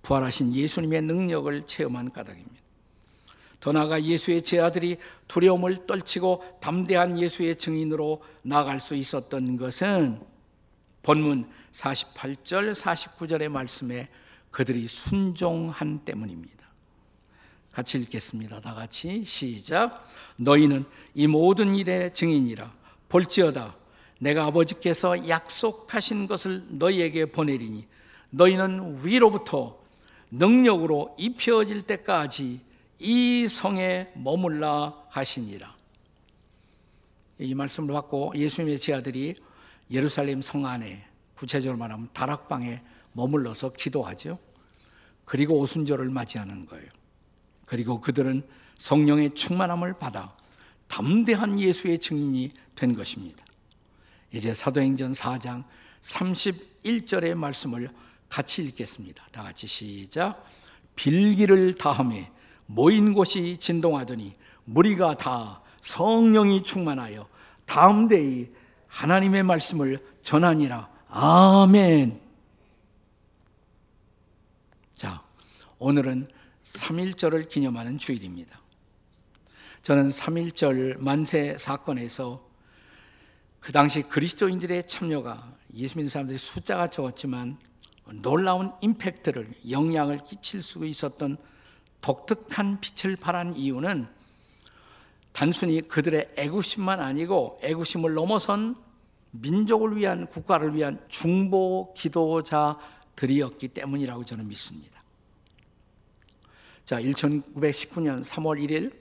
부활하신 0.00 0.54
예수님의 0.54 1.02
능력을 1.02 1.66
체험한 1.66 2.10
까닭입니다. 2.12 2.56
더 3.60 3.72
나아가 3.72 4.02
예수의 4.02 4.40
제아들이 4.40 4.96
두려움을 5.26 5.86
떨치고 5.86 6.60
담대한 6.62 7.18
예수의 7.18 7.56
증인으로 7.56 8.22
나갈 8.40 8.80
수 8.80 8.94
있었던 8.94 9.58
것은 9.58 10.22
본문 11.02 11.46
48절, 11.72 12.72
49절의 12.72 13.50
말씀에 13.50 14.08
그들이 14.50 14.86
순종한 14.86 15.98
때문입니다. 16.06 16.67
같이 17.78 17.96
읽겠습니다. 17.98 18.60
다 18.60 18.74
같이 18.74 19.22
시작. 19.22 20.04
너희는 20.34 20.84
이 21.14 21.28
모든 21.28 21.76
일의 21.76 22.12
증인이라. 22.12 22.74
볼지어다. 23.08 23.76
내가 24.18 24.46
아버지께서 24.46 25.28
약속하신 25.28 26.26
것을 26.26 26.64
너희에게 26.70 27.26
보내리니 27.26 27.86
너희는 28.30 29.06
위로부터 29.06 29.78
능력으로 30.32 31.14
입혀질 31.18 31.82
때까지 31.82 32.58
이 32.98 33.46
성에 33.46 34.08
머물라 34.16 35.04
하시니라. 35.10 35.72
이 37.38 37.54
말씀을 37.54 37.94
받고 37.94 38.32
예수님의 38.34 38.80
제아들이 38.80 39.36
예루살렘 39.92 40.42
성 40.42 40.66
안에 40.66 41.06
구체적으로 41.36 41.78
말하면 41.78 42.08
다락방에 42.12 42.82
머물러서 43.12 43.74
기도하죠. 43.74 44.36
그리고 45.24 45.60
오순절을 45.60 46.10
맞이하는 46.10 46.66
거예요. 46.66 46.97
그리고 47.68 48.00
그들은 48.00 48.42
성령의 48.78 49.34
충만함을 49.34 49.98
받아 49.98 50.34
담대한 50.88 51.60
예수의 51.60 51.98
증인이 51.98 52.50
된 52.74 52.94
것입니다. 52.94 53.44
이제 54.32 54.54
사도행전 54.54 55.12
4장 55.12 55.64
31절의 56.00 57.34
말씀을 57.34 57.90
같이 58.30 58.62
읽겠습니다. 58.62 59.26
다 59.30 59.42
같이 59.42 59.66
시작. 59.66 60.44
빌기를 60.96 61.74
다함에 61.74 62.30
모인 62.66 63.12
곳이 63.12 63.58
진동하더니 63.58 64.34
무리가 64.64 65.16
다 65.16 65.62
성령이 65.82 66.62
충만하여 66.62 67.28
대이 68.08 68.48
하나님의 68.86 69.42
말씀을 69.42 70.04
전하니라. 70.22 70.88
아멘. 71.08 72.20
자, 74.94 75.22
오늘은 75.78 76.28
3.1절을 76.74 77.48
기념하는 77.48 77.98
주일입니다. 77.98 78.60
저는 79.82 80.08
3.1절 80.08 80.98
만세 80.98 81.56
사건에서 81.56 82.46
그 83.60 83.72
당시 83.72 84.02
그리스도인들의 84.02 84.86
참여가 84.86 85.56
예수 85.74 85.98
믿는 85.98 86.08
사람들의 86.08 86.38
숫자가 86.38 86.88
적었지만 86.88 87.58
놀라운 88.22 88.72
임팩트를 88.80 89.48
영향을 89.70 90.22
끼칠 90.24 90.62
수 90.62 90.86
있었던 90.86 91.36
독특한 92.00 92.80
빛을 92.80 93.16
발한 93.16 93.56
이유는 93.56 94.06
단순히 95.32 95.80
그들의 95.82 96.34
애구심만 96.36 97.00
아니고 97.00 97.60
애구심을 97.62 98.14
넘어선 98.14 98.76
민족을 99.30 99.96
위한 99.96 100.26
국가를 100.26 100.74
위한 100.74 101.04
중보 101.08 101.92
기도자들이었기 101.94 103.68
때문이라고 103.68 104.24
저는 104.24 104.48
믿습니다. 104.48 104.98
자, 106.88 107.02
1919년 107.02 108.24
3월 108.24 108.58
1일 108.66 108.96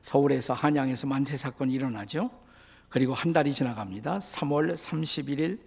서울에서 0.00 0.54
한양에서 0.54 1.06
만세 1.06 1.36
사건이 1.36 1.74
일어나죠. 1.74 2.30
그리고 2.88 3.12
한 3.12 3.34
달이 3.34 3.52
지나갑니다. 3.52 4.20
3월 4.20 4.72
31일 4.72 5.60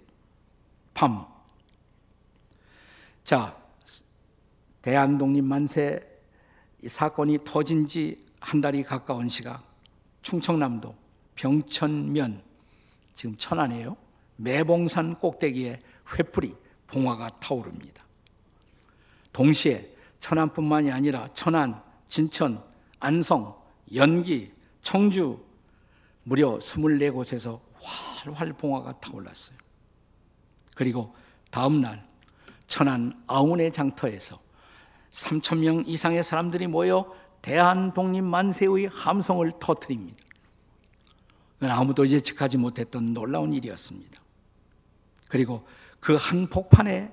밤. 0.96 1.28
자, 3.24 3.56
대한독립 4.82 5.44
만세 5.44 6.02
사건이 6.84 7.44
터진 7.46 7.88
지 7.88 8.32
한 8.42 8.60
달이 8.60 8.84
가까운 8.84 9.30
시각, 9.30 9.64
충청남도 10.24 10.96
병천면, 11.36 12.42
지금 13.14 13.36
천안이에요. 13.36 13.96
매봉산 14.38 15.20
꼭대기에 15.20 15.80
횃불이 16.06 16.56
봉화가 16.88 17.40
타오릅니다. 17.40 18.04
동시에 19.32 19.91
천안뿐만이 20.22 20.92
아니라 20.92 21.28
천안, 21.34 21.82
진천, 22.08 22.64
안성, 23.00 23.60
연기, 23.94 24.54
청주 24.82 25.44
무려 26.24 26.58
24곳에서 26.60 27.60
활활 27.76 28.54
봉화가 28.54 29.00
타올랐어요. 29.00 29.58
그리고 30.76 31.14
다음 31.50 31.82
날 31.82 32.08
천안 32.68 33.12
아운의 33.28 33.74
장터에서 33.74 34.40
3천 35.12 35.60
명 35.60 35.84
이상의 35.86 36.24
사람들이 36.24 36.68
모여 36.68 37.14
대한 37.42 37.94
독립 37.94 38.24
만세의 38.24 38.88
함성을 38.92 39.52
터뜨립니다. 39.60 40.24
아무도 41.62 42.08
예측하지 42.08 42.58
못했던 42.58 43.14
놀라운 43.14 43.52
일이었습니다. 43.52 44.20
그리고 45.28 45.68
그 46.00 46.16
한 46.16 46.48
폭판에 46.48 47.12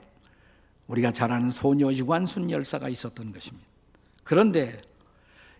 우리가 0.88 1.12
잘 1.12 1.32
아는 1.32 1.50
소녀 1.50 1.92
유관순 1.92 2.50
열사가 2.50 2.88
있었던 2.88 3.32
것입니다. 3.32 3.66
그런데 4.24 4.80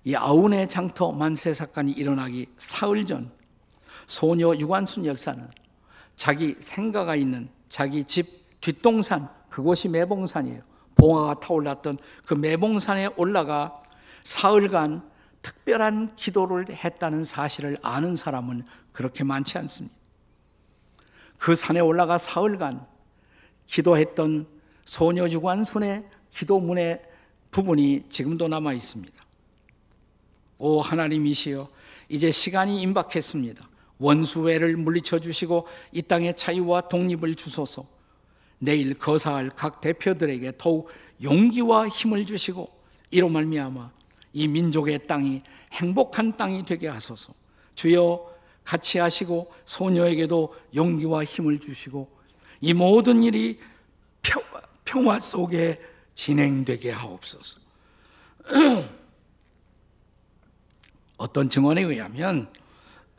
이 0.04 0.14
아운의 0.14 0.68
장터 0.68 1.12
만세 1.12 1.52
사건이 1.52 1.92
일어나기 1.92 2.46
사흘 2.58 3.06
전 3.06 3.30
소녀 4.06 4.54
유관순 4.54 5.04
열사는 5.04 5.48
자기 6.16 6.56
생가가 6.58 7.14
있는 7.14 7.48
자기 7.68 8.04
집 8.04 8.60
뒷동산 8.60 9.28
그곳이 9.48 9.88
매봉산이에요. 9.88 10.60
봉화가 10.96 11.40
타올랐던 11.40 11.98
그 12.26 12.34
매봉산에 12.34 13.10
올라가 13.16 13.82
사흘간 14.24 15.08
특별한 15.42 16.16
기도를 16.16 16.66
했다는 16.70 17.24
사실을 17.24 17.76
아는 17.82 18.16
사람은 18.16 18.64
그렇게 18.92 19.22
많지 19.24 19.58
않습니다. 19.58 19.96
그 21.38 21.54
산에 21.54 21.78
올라가 21.80 22.18
사흘간 22.18 22.84
기도했던 23.66 24.57
소녀 24.88 25.28
유관순의 25.28 26.02
기도문의 26.30 27.02
부분이 27.50 28.04
지금도 28.08 28.48
남아 28.48 28.72
있습니다. 28.72 29.22
오 30.60 30.80
하나님이시여 30.80 31.68
이제 32.08 32.30
시간이 32.30 32.80
임박했습니다. 32.80 33.68
원수회를 33.98 34.78
물리쳐 34.78 35.18
주시고 35.18 35.66
이 35.92 36.00
땅의 36.00 36.38
자유와 36.38 36.88
독립을 36.88 37.34
주소서. 37.34 37.86
내일 38.58 38.94
거사할 38.94 39.50
각 39.50 39.82
대표들에게 39.82 40.54
더욱 40.56 40.88
용기와 41.22 41.86
힘을 41.88 42.24
주시고 42.24 42.66
이로 43.10 43.28
말미암아 43.28 43.90
이 44.32 44.48
민족의 44.48 45.06
땅이 45.06 45.42
행복한 45.74 46.34
땅이 46.38 46.64
되게 46.64 46.88
하소서. 46.88 47.34
주여 47.74 48.26
같이 48.64 48.98
하시고 48.98 49.52
소녀에게도 49.66 50.54
용기와 50.74 51.24
힘을 51.24 51.60
주시고 51.60 52.08
이 52.62 52.72
모든 52.72 53.22
일이 53.22 53.60
평화 54.88 55.18
속에 55.18 55.78
진행되게 56.14 56.90
하옵소서. 56.90 57.60
어떤 61.18 61.50
증언에 61.50 61.82
의하면 61.82 62.50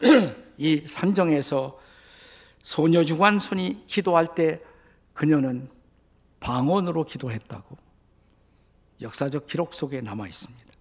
이 0.58 0.84
산정에서 0.88 1.80
소녀 2.64 3.04
주관순이 3.04 3.86
기도할 3.86 4.34
때 4.34 4.64
그녀는 5.14 5.70
방언으로 6.40 7.06
기도했다고 7.06 7.78
역사적 9.02 9.46
기록 9.46 9.76
속에 9.76 10.02
남아 10.02 10.28
있습니다. 10.28 10.74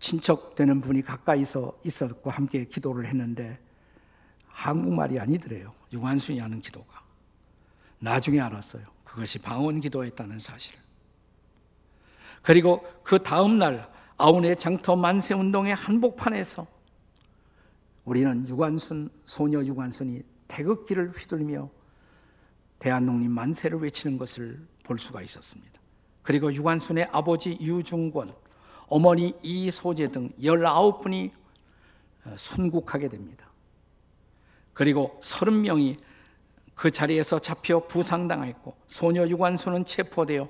친척되는 0.00 0.80
분이 0.80 1.02
가까이서 1.02 1.76
있었고 1.84 2.30
함께 2.30 2.64
기도를 2.64 3.06
했는데 3.06 3.60
한국말이 4.46 5.18
아니더래요. 5.20 5.74
유관순이 5.92 6.38
하는 6.38 6.62
기도가. 6.62 7.04
나중에 7.98 8.40
알았어요. 8.40 8.93
그것이 9.14 9.38
방언 9.38 9.78
기도였다는 9.78 10.40
사실을. 10.40 10.76
그리고 12.42 12.84
그 13.04 13.22
다음 13.22 13.58
날 13.58 13.86
아운의 14.16 14.58
장터 14.58 14.96
만세 14.96 15.34
운동의 15.34 15.76
한복판에서 15.76 16.66
우리는 18.04 18.46
유관순 18.48 19.08
소녀 19.24 19.60
유관순이 19.60 20.22
태극기를 20.48 21.10
휘둘며 21.10 21.70
대한독립 22.80 23.30
만세를 23.30 23.78
외치는 23.78 24.18
것을 24.18 24.60
볼 24.82 24.98
수가 24.98 25.22
있었습니다. 25.22 25.80
그리고 26.22 26.52
유관순의 26.52 27.08
아버지 27.12 27.56
유중권, 27.60 28.34
어머니 28.88 29.32
이소재 29.42 30.08
등 30.08 30.30
19분이 30.40 31.30
순국하게 32.36 33.08
됩니다. 33.08 33.48
그리고 34.72 35.16
30명이 35.22 35.98
그 36.74 36.90
자리에서 36.90 37.38
잡혀 37.38 37.86
부상당했고 37.86 38.74
소녀 38.86 39.26
유관순은 39.26 39.86
체포되어 39.86 40.48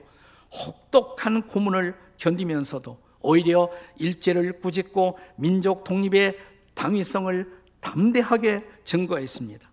혹독한 0.53 1.49
고문을 1.49 1.97
견디면서도 2.17 2.99
오히려 3.21 3.71
일제를 3.99 4.61
꾸짖고 4.61 5.19
민족 5.37 5.85
독립의 5.85 6.37
당위성을 6.75 7.65
담대하게 7.81 8.65
증거했습니다. 8.85 9.69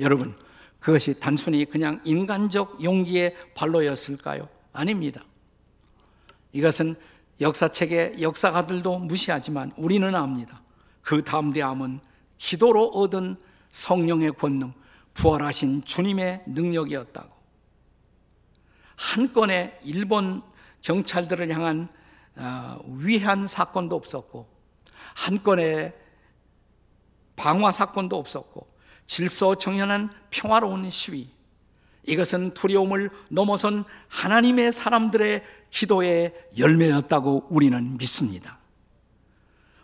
여러분, 0.00 0.34
그것이 0.78 1.18
단순히 1.18 1.64
그냥 1.64 2.00
인간적 2.04 2.82
용기의 2.82 3.34
발로였을까요? 3.54 4.42
아닙니다. 4.72 5.24
이것은 6.52 6.94
역사책의 7.40 8.22
역사가들도 8.22 8.98
무시하지만 8.98 9.72
우리는 9.76 10.14
압니다. 10.14 10.62
그 11.02 11.24
담대함은 11.24 12.00
기도로 12.36 12.88
얻은 12.88 13.36
성령의 13.70 14.32
권능, 14.32 14.72
부활하신 15.14 15.84
주님의 15.84 16.44
능력이었다고. 16.46 17.36
한 18.96 19.32
건의 19.32 19.78
일본 19.84 20.42
경찰들을 20.80 21.50
향한 21.50 21.88
어, 22.36 22.78
위한 22.86 23.46
사건도 23.46 23.96
없었고, 23.96 24.48
한 25.14 25.42
건의 25.42 25.92
방화 27.34 27.72
사건도 27.72 28.16
없었고, 28.16 28.68
질서 29.08 29.56
정연한 29.56 30.10
평화로운 30.30 30.88
시위. 30.90 31.30
이것은 32.06 32.54
두려움을 32.54 33.10
넘어선 33.28 33.84
하나님의 34.08 34.72
사람들의 34.72 35.42
기도의 35.70 36.34
열매였다고 36.58 37.48
우리는 37.50 37.96
믿습니다. 37.96 38.58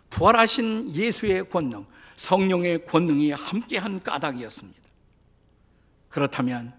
부활하신 0.09 0.95
예수의 0.95 1.49
권능, 1.49 1.85
성령의 2.15 2.85
권능이 2.85 3.31
함께한 3.31 4.01
까닭이었습니다. 4.01 4.84
그렇다면 6.15 6.71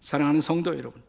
사랑하는 0.00 0.40
성도 0.40 0.74
여러분, 0.78 1.02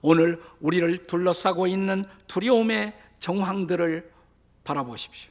오늘 0.00 0.40
우리를 0.62 1.06
둘러싸고 1.06 1.66
있는 1.66 2.06
두려움의 2.28 2.94
정황들을 3.20 4.10
바라보십시오. 4.64 5.30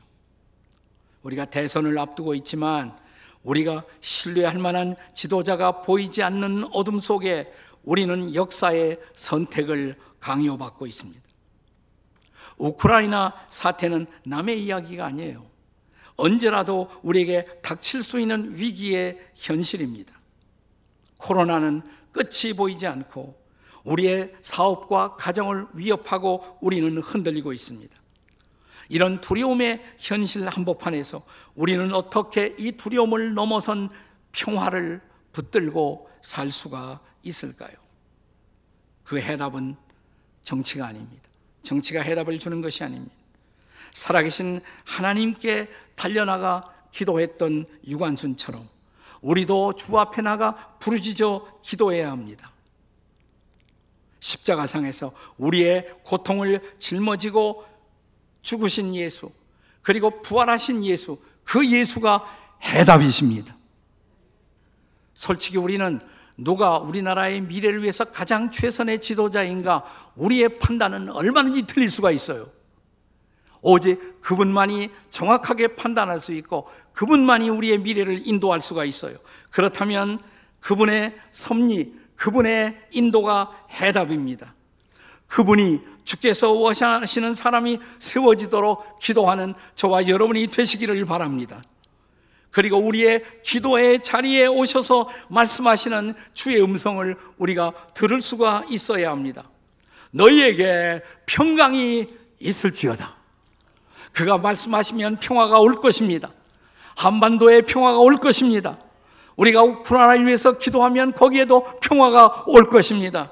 우리가 1.24 1.46
대선을 1.46 1.98
앞두고 1.98 2.36
있지만 2.36 2.96
우리가 3.42 3.86
신뢰할 4.02 4.60
만한 4.60 4.96
지도자가 5.16 5.82
보이지 5.82 6.22
않는 6.22 6.66
어둠 6.74 7.00
속에 7.00 7.52
우리는 7.82 8.36
역사의 8.36 9.00
선택을 9.16 9.98
강요받고 10.20 10.86
있습니다. 10.86 11.22
우크라이나 12.60 13.34
사태는 13.50 14.06
남의 14.26 14.64
이야기가 14.64 15.08
아니에요. 15.08 15.44
언제라도 16.18 16.92
우리에게 17.02 17.46
닥칠 17.64 18.04
수 18.04 18.20
있는 18.20 18.56
위기의 18.56 19.18
현실입니다. 19.34 20.17
코로나는 21.18 21.82
끝이 22.12 22.54
보이지 22.56 22.88
않고 22.88 23.40
우리의 23.84 24.34
사업과 24.42 25.16
가정을 25.16 25.68
위협하고 25.74 26.44
우리는 26.62 26.98
흔들리고 26.98 27.54
있습니다. 27.54 27.98
이런 28.90 29.20
두려움의 29.22 29.84
현실 29.98 30.48
한복판에서 30.48 31.22
우리는 31.56 31.94
어떻게 31.94 32.56
이 32.58 32.74
두려움을 32.74 33.34
넘어선 33.34 33.90
평화를 34.32 35.02
붙들고 35.32 36.10
살 36.22 36.52
수가 36.52 37.00
있을까요? 37.24 37.72
그 39.04 39.20
해답은 39.20 39.76
정치가 40.44 40.88
아닙니다. 40.88 41.24
정치가 41.64 42.02
해답을 42.02 42.40
주는 42.40 42.62
것이 42.62 42.84
아닙니다. 42.84 43.16
살아계신 43.92 44.62
하나님께 44.86 45.68
달려나가 45.96 46.74
기도했던 46.92 47.66
유관순처럼 47.88 48.68
우리도 49.22 49.74
주 49.74 49.98
앞에 49.98 50.22
나가 50.22 50.78
부르짖어 50.80 51.60
기도해야 51.62 52.12
합니다. 52.12 52.52
십자가상에서 54.20 55.12
우리의 55.38 55.88
고통을 56.04 56.76
짊어지고 56.80 57.66
죽으신 58.42 58.96
예수, 58.96 59.32
그리고 59.82 60.22
부활하신 60.22 60.84
예수, 60.86 61.22
그 61.44 61.66
예수가 61.70 62.24
해답이십니다. 62.64 63.56
솔직히 65.14 65.58
우리는 65.58 66.00
누가 66.38 66.78
우리나라의 66.78 67.42
미래를 67.42 67.82
위해서 67.82 68.06
가장 68.06 68.52
최선의 68.52 69.02
지도자인가 69.02 69.84
우리의 70.16 70.60
판단은 70.60 71.10
얼마든지 71.10 71.66
틀릴 71.66 71.90
수가 71.90 72.12
있어요. 72.12 72.48
오직 73.62 74.22
그분만이 74.22 74.92
정확하게 75.10 75.76
판단할 75.76 76.20
수 76.20 76.32
있고 76.34 76.68
그분만이 76.98 77.50
우리의 77.50 77.78
미래를 77.78 78.24
인도할 78.26 78.60
수가 78.60 78.84
있어요. 78.84 79.16
그렇다면 79.52 80.18
그분의 80.60 81.14
섭리, 81.32 81.94
그분의 82.16 82.76
인도가 82.90 83.52
해답입니다. 83.70 84.56
그분이 85.28 85.80
주께서 86.06 86.54
원하시는 86.54 87.36
사람이 87.36 87.80
세워지도록 88.00 88.98
기도하는 88.98 89.54
저와 89.76 90.08
여러분이 90.08 90.48
되시기를 90.48 91.06
바랍니다. 91.06 91.62
그리고 92.50 92.78
우리의 92.78 93.24
기도의 93.44 94.02
자리에 94.02 94.48
오셔서 94.48 95.08
말씀하시는 95.30 96.16
주의 96.34 96.60
음성을 96.64 97.16
우리가 97.38 97.74
들을 97.94 98.24
수가 98.24 98.66
있어야 98.70 99.12
합니다. 99.12 99.48
너희에게 100.10 101.04
평강이 101.28 102.08
있을지어다. 102.40 103.16
그가 104.14 104.40
말씀하시면 104.40 105.18
평화가 105.20 105.60
올 105.60 105.76
것입니다. 105.76 106.32
한반도에 106.98 107.62
평화가 107.62 108.00
올 108.00 108.18
것입니다. 108.18 108.78
우리가 109.36 109.62
우크라이나를 109.62 110.26
위해서 110.26 110.54
기도하면 110.54 111.14
거기에도 111.14 111.64
평화가 111.80 112.46
올 112.48 112.66
것입니다. 112.66 113.32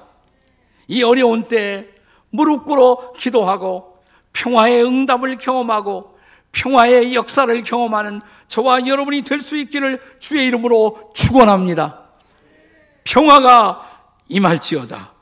이 0.86 1.02
어려운 1.02 1.48
때 1.48 1.82
무릎 2.30 2.64
꿇어 2.64 3.12
기도하고 3.18 3.98
평화의 4.32 4.84
응답을 4.84 5.36
경험하고 5.38 6.16
평화의 6.52 7.14
역사를 7.14 7.62
경험하는 7.62 8.20
저와 8.46 8.86
여러분이 8.86 9.22
될 9.22 9.40
수 9.40 9.56
있기를 9.56 10.00
주의 10.20 10.46
이름으로 10.46 11.10
축원합니다. 11.14 12.04
평화가 13.02 13.84
임할지어다. 14.28 15.12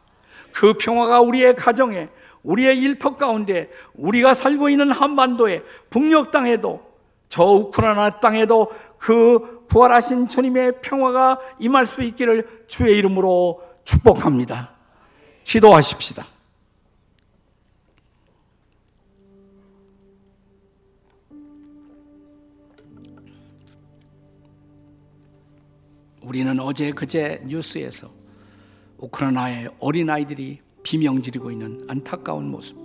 그 0.53 0.75
평화가 0.75 1.23
우리의 1.23 1.57
가정에 1.57 2.09
우리의 2.43 2.77
일터 2.79 3.17
가운데 3.17 3.71
우리가 3.95 4.35
살고 4.35 4.69
있는 4.69 4.91
한반도에 4.91 5.63
북녘 5.89 6.31
땅에도 6.31 6.94
저 7.35 7.43
우크라이나 7.43 8.21
땅에도 8.21 8.71
그 8.97 9.67
부활하신 9.67 10.29
주님의 10.29 10.83
평화가 10.83 11.41
임할 11.59 11.85
수 11.85 12.05
있기를 12.05 12.65
주의 12.69 12.97
이름으로 12.97 13.61
축복합니다. 13.83 14.71
기도하십시다. 15.43 16.25
우리는 26.23 26.61
어제 26.61 26.93
그제 26.93 27.43
뉴스에서 27.47 28.13
우크라이나의 28.99 29.71
어린아이들이 29.81 30.61
비명 30.85 31.21
지르고 31.21 31.51
있는 31.51 31.85
안타까운 31.89 32.49
모습. 32.49 32.84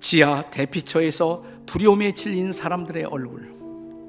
지하 0.00 0.42
대피처에서 0.50 1.44
두려움에 1.66 2.14
질린 2.14 2.52
사람들의 2.52 3.04
얼굴. 3.04 3.50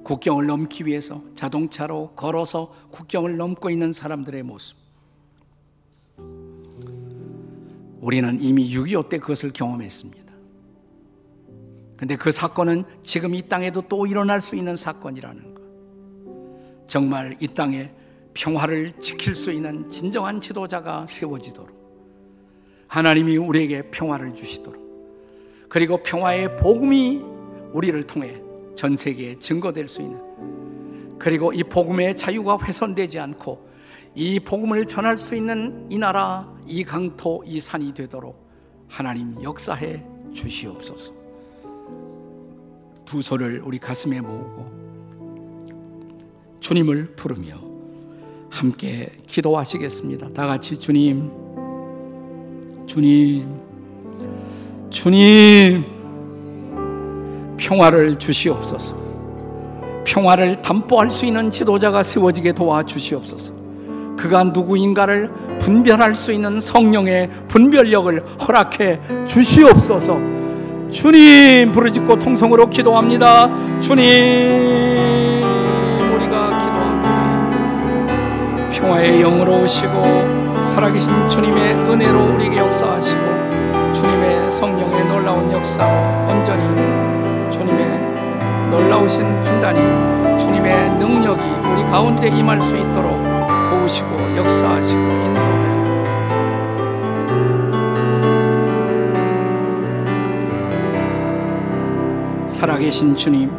국경을 0.04 0.47
넘기 0.47 0.86
위해서 0.86 1.21
자동차로 1.36 2.13
걸어서 2.15 2.73
국경을 2.89 3.38
넘고 3.38 3.69
있는 3.69 3.93
사람들의 3.93 4.41
모습. 4.43 4.77
우리는 7.99 8.41
이미 8.41 8.73
6.25 8.73 9.10
때 9.10 9.19
그것을 9.19 9.51
경험했습니다. 9.51 10.34
근데 11.97 12.15
그 12.15 12.32
사건은 12.32 12.84
지금 13.04 13.36
이 13.36 13.47
땅에도 13.47 13.82
또 13.88 14.08
일어날 14.08 14.41
수 14.41 14.56
있는 14.56 14.75
사건이라는 14.75 15.54
것. 15.54 15.62
정말 16.88 17.38
이 17.39 17.47
땅에 17.47 17.91
평화를 18.34 18.93
지킬 18.99 19.36
수 19.36 19.51
있는 19.51 19.88
진정한 19.89 20.41
지도자가 20.41 21.06
세워지도록 21.06 21.80
하나님이 22.88 23.38
우리에게 23.38 23.91
평화를 23.91 24.34
주시도록 24.34 24.81
그리고 25.71 25.97
평화의 26.03 26.57
복음이 26.57 27.21
우리를 27.71 28.05
통해 28.05 28.41
전 28.75 28.97
세계에 28.97 29.39
증거될 29.39 29.88
수 29.88 30.01
있는 30.01 31.17
그리고 31.17 31.53
이 31.53 31.63
복음의 31.63 32.17
자유가 32.17 32.57
훼손되지 32.57 33.17
않고 33.19 33.69
이 34.13 34.41
복음을 34.41 34.84
전할 34.84 35.17
수 35.17 35.34
있는 35.34 35.88
이 35.89 35.97
나라, 35.97 36.53
이 36.67 36.84
강토, 36.84 37.41
이 37.45 37.62
산이 37.62 37.93
되도록 37.93 38.51
하나님 38.89 39.41
역사해 39.41 40.03
주시옵소서. 40.34 41.13
두 43.05 43.21
손을 43.21 43.62
우리 43.63 43.79
가슴에 43.79 44.19
모으고 44.19 44.69
주님을 46.60 47.15
부르며 47.15 47.55
함께 48.49 49.10
기도하시겠습니다. 49.25 50.34
다 50.34 50.47
같이 50.47 50.77
주님, 50.77 51.31
주님, 52.88 53.61
주님, 54.91 55.86
평화를 57.56 58.19
주시옵소서. 58.19 58.95
평화를 60.04 60.62
담보할 60.62 61.10
수 61.10 61.25
있는 61.25 61.49
지도자가 61.49 62.04
세워지게 62.04 62.51
도와 62.51 62.84
주시옵소서. 62.84 63.54
그가 64.17 64.43
누구인가를 64.43 65.32
분별할 65.60 66.13
수 66.13 66.34
있는 66.34 66.60
성령의 66.60 67.30
분별력을 67.47 68.21
허락해 68.45 68.99
주시옵소서. 69.25 70.19
주님 70.89 71.71
부르짖고 71.71 72.19
통성으로 72.19 72.69
기도합니다. 72.69 73.80
주님. 73.80 74.82
평화의 78.73 79.21
영으로 79.21 79.63
오시고 79.63 80.63
살아계신 80.63 81.30
주님의 81.30 81.73
은혜로 81.73 82.36
우리에게 82.36 82.58
역사하시고 82.58 83.31
성령의 84.62 85.06
놀라운 85.08 85.52
역사 85.52 85.88
온전히 86.30 86.63
주님의 87.52 88.69
놀라우신 88.69 89.24
판단이 89.43 89.80
주님의 90.38 91.00
능력이 91.00 91.41
우리 91.41 91.82
가운데 91.89 92.28
임할 92.28 92.62
수 92.62 92.78
있도록 92.78 93.12
도우시고 93.71 94.38
역사하시고 94.38 95.02
인도해 95.02 95.71
살아계신 102.47 103.15
주님 103.15 103.50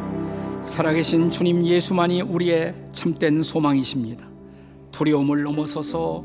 살아계신 0.63 1.33
주님 1.33 1.65
예수만이 1.65 2.23
우리의 2.23 2.77
참된 2.93 3.43
소망이십니다. 3.43 4.25
두려움을 4.93 5.43
넘어서서 5.43 6.23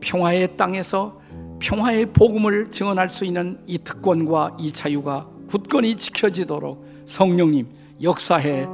평화의 0.00 0.56
땅에서 0.56 1.19
평화의 1.60 2.06
복음을 2.06 2.70
증언할 2.70 3.08
수 3.08 3.24
있는 3.24 3.58
이 3.66 3.78
특권과 3.78 4.56
이 4.58 4.72
자유가 4.72 5.28
굳건히 5.48 5.94
지켜지도록 5.94 6.84
성령님 7.04 7.66
역사해 8.02 8.66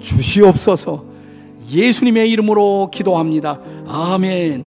주시옵소서 0.00 1.12
예수님의 1.70 2.30
이름으로 2.30 2.90
기도합니다. 2.92 3.60
아멘. 3.86 4.64